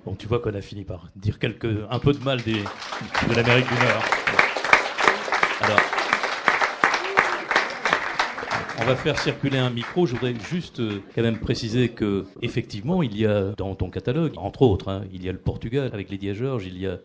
[0.05, 3.35] Bon, tu vois qu'on a fini par dire quelque, un peu de mal des, de
[3.37, 4.03] l'Amérique du Nord.
[5.61, 6.02] Alors,
[8.83, 10.07] on va faire circuler un micro.
[10.07, 14.33] Je voudrais juste euh, quand même préciser que effectivement, il y a dans ton catalogue,
[14.37, 16.99] entre autres, hein, il y a le Portugal avec Lydia George, il y a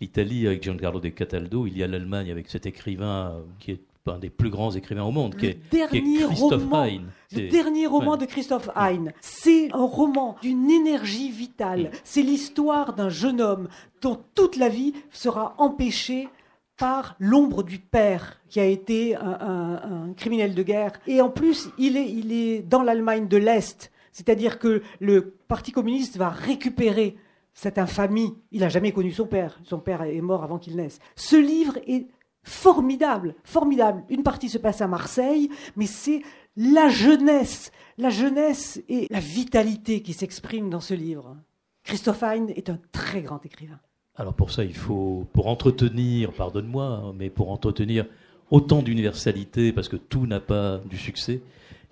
[0.00, 3.80] l'Italie avec Giancarlo de Cataldo, il y a l'Allemagne avec cet écrivain euh, qui est
[4.06, 7.00] un des plus grands écrivains au monde, qui est, Christophe Hein.
[7.32, 9.06] Le dernier roman de Christophe Hein.
[9.20, 11.90] C'est un roman d'une énergie vitale.
[12.04, 13.68] C'est l'histoire d'un jeune homme
[14.02, 16.28] dont toute la vie sera empêchée
[16.76, 20.92] par l'ombre du père qui a été un, criminel de guerre.
[21.06, 25.72] Et en plus, il est, il est dans l'Allemagne de l'Est, c'est-à-dire que le Parti
[25.72, 27.16] communiste va récupérer
[27.54, 28.34] cette infamie.
[28.52, 29.58] Il n'a jamais connu son père.
[29.64, 30.98] Son père est mort avant qu'il naisse.
[31.16, 32.06] Ce livre est
[32.42, 34.04] formidable, formidable.
[34.08, 36.22] Une partie se passe à Marseille, mais c'est
[36.56, 41.36] la jeunesse, la jeunesse et la vitalité qui s'expriment dans ce livre.
[41.82, 43.80] Christophe Hein est un très grand écrivain.
[44.18, 48.06] Alors pour ça, il faut, pour entretenir, pardonne-moi, hein, mais pour entretenir
[48.50, 51.42] autant d'universalité, parce que tout n'a pas du succès,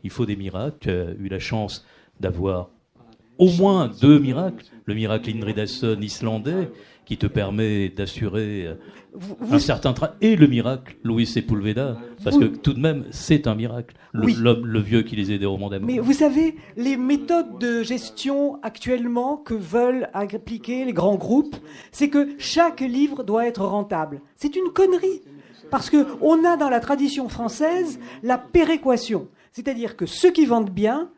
[0.05, 0.77] il faut des miracles.
[0.81, 1.85] Tu eu la chance
[2.21, 2.71] d'avoir
[3.39, 4.65] au moins deux miracles.
[4.87, 6.71] Le miracle Indridason islandais,
[7.05, 8.69] qui te permet d'assurer
[9.51, 13.55] un certain train, et le miracle Louis Sepulveda, parce que tout de même, c'est un
[13.55, 13.95] miracle.
[14.13, 18.59] L'homme, le vieux qui les aidait au monde Mais vous savez, les méthodes de gestion
[18.63, 21.57] actuellement que veulent appliquer les grands groupes,
[21.93, 24.21] c'est que chaque livre doit être rentable.
[24.37, 25.23] C'est une connerie.
[25.71, 29.29] Parce qu'on a dans la tradition française la péréquation.
[29.53, 31.11] C'est-à-dire que ceux qui vendent bien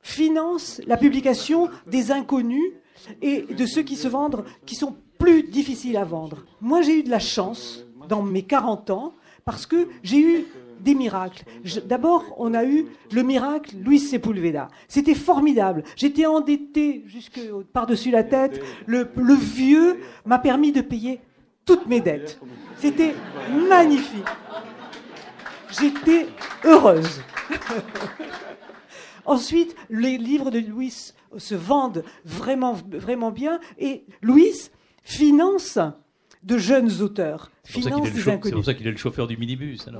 [0.00, 2.72] financent la publication des inconnus
[3.20, 6.44] et de ceux qui se vendent, qui sont plus difficiles à vendre.
[6.60, 9.14] Moi, j'ai eu de la chance dans mes 40 ans
[9.44, 10.46] parce que j'ai eu
[10.80, 11.44] des miracles.
[11.84, 14.66] D'abord, on a eu le miracle Luis Sepulveda.
[14.88, 15.84] C'était formidable.
[15.94, 17.40] J'étais endetté jusque
[17.72, 18.60] par-dessus la tête.
[18.86, 21.20] Le, le vieux m'a permis de payer
[21.64, 22.40] toutes mes dettes.
[22.78, 23.14] C'était
[23.68, 24.26] magnifique.
[25.70, 26.26] J'étais
[26.64, 27.22] heureuse.
[29.24, 34.52] Ensuite, les livres de Louis se vendent vraiment, vraiment bien et Louis
[35.02, 35.78] finance
[36.42, 37.50] de jeunes auteurs.
[37.64, 38.40] Finance des inconnus.
[38.44, 39.86] C'est pour ça qu'il est le chauffeur du minibus.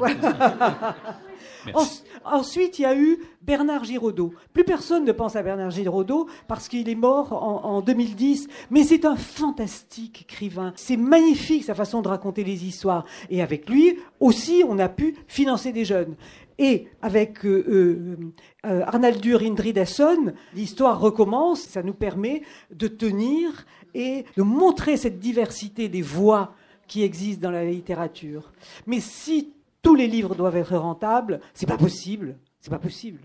[2.24, 4.34] ensuite, il y a eu Bernard Giraudot.
[4.52, 9.04] Plus personne ne pense à Bernard Giraudot parce qu'il est mort en, 2010, mais c'est
[9.04, 10.72] un fantastique écrivain.
[10.74, 13.04] C'est magnifique sa façon de raconter les histoires.
[13.30, 16.16] Et avec lui aussi, on a pu financer des jeunes.
[16.62, 18.16] Et avec euh, euh,
[18.64, 21.62] euh Arnaldur Indridason, l'histoire recommence.
[21.62, 22.42] Ça nous permet
[22.72, 26.54] de tenir et de montrer cette diversité des voix
[26.86, 28.52] qui existent dans la littérature.
[28.86, 32.36] Mais si tous les livres doivent être rentables, c'est pas possible.
[32.60, 33.18] C'est pas possible.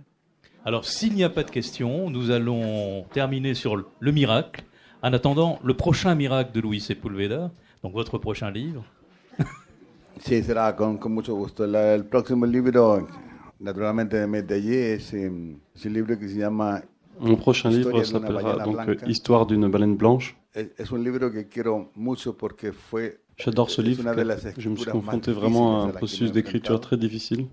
[0.66, 4.64] Alors, s'il n'y a pas de questions, nous allons terminer sur le miracle.
[5.04, 7.52] En attendant, le prochain miracle de Luis Sepulveda,
[7.84, 8.84] donc votre prochain livre.
[10.20, 11.68] Sí, será con, con mucho gusto.
[11.68, 13.08] La, el próximo libro,
[13.60, 16.84] naturalmente de Medellín, es, un libro que se llama
[17.20, 20.36] Mon prochain livre s'appellera donc Histoire d'une baleine blanche.
[23.38, 24.04] J'adore ce livre.
[24.58, 27.48] Je me suis confronté vraiment à un processus d'écriture très difficile.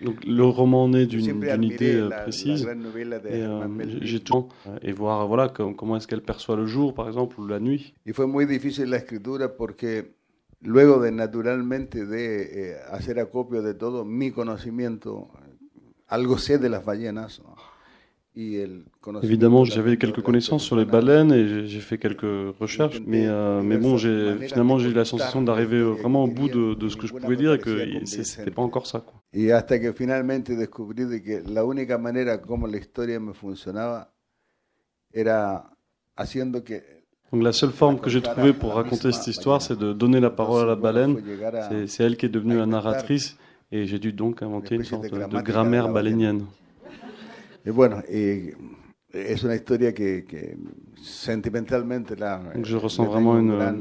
[0.00, 2.62] Donc, le roman naît d'une idée euh, précise.
[2.62, 3.68] Et, euh,
[4.00, 4.48] j'ai tout
[4.82, 7.94] et voir voilà comment est-ce qu'elle perçoit le jour, par exemple, ou la nuit.
[8.06, 10.17] Y fue muy difícil la escritura porque
[10.60, 15.28] luego de naturalmente de eh, hacer acopio de todo mi conocimiento,
[16.06, 17.40] algo sé de las ballenas.
[19.22, 23.78] Évidemment, j'avais quelques connaissances sur les baleines et j'ai fait quelques recherches, mais, euh, mais
[23.78, 27.14] bon, finalement, j'ai eu la sensation d'arriver vraiment au bout de, de, ce que je
[27.14, 29.00] pouvais dire et que c'était pas encore ça.
[29.00, 29.20] Quoi.
[29.32, 34.12] Et hasta que finalement descubrí de que la única manera como la historia me funcionaba
[35.12, 35.72] era
[36.14, 36.97] haciendo que
[37.32, 40.30] donc la seule forme que j'ai trouvée pour raconter cette histoire, c'est de donner la
[40.30, 41.16] parole à la baleine.
[41.86, 43.36] C'est elle qui est devenue la narratrice
[43.70, 46.44] et j'ai dû donc inventer une sorte de grammaire balénienne.
[47.66, 48.54] Et bueno, y
[49.12, 50.56] es una historia que, que
[51.02, 53.76] sentimentalmente la, Donc je ressens vraiment une, un,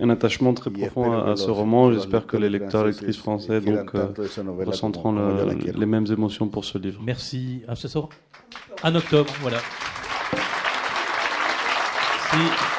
[0.00, 1.92] un attachement très profond à, à ce roman.
[1.92, 4.08] J'espère que les lecteurs et lectrices français donc, euh,
[4.66, 7.00] ressentiront le, les mêmes émotions pour ce livre.
[7.04, 7.62] Merci.
[7.68, 8.08] À ce soir
[8.82, 9.58] En octobre, voilà.
[12.36, 12.74] Merci.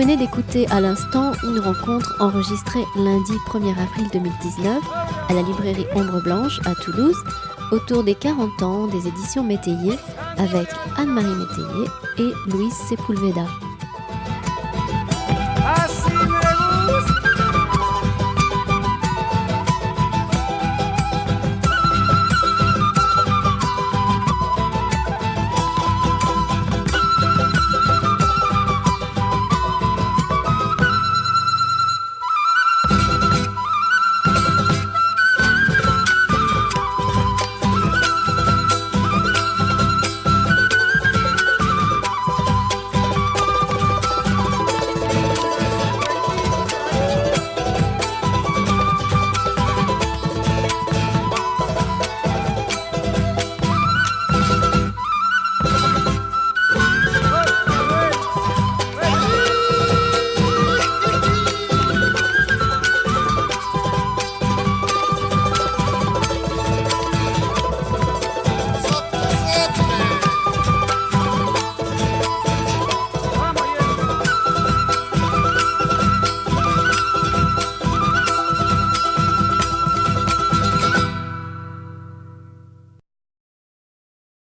[0.00, 4.82] venez d'écouter à l'instant une rencontre enregistrée lundi 1er avril 2019
[5.28, 7.22] à la librairie Ombre Blanche à Toulouse
[7.70, 9.94] autour des 40 ans des éditions Métayer
[10.36, 11.86] avec Anne-Marie Métayer
[12.18, 13.46] et Louise Sepulveda.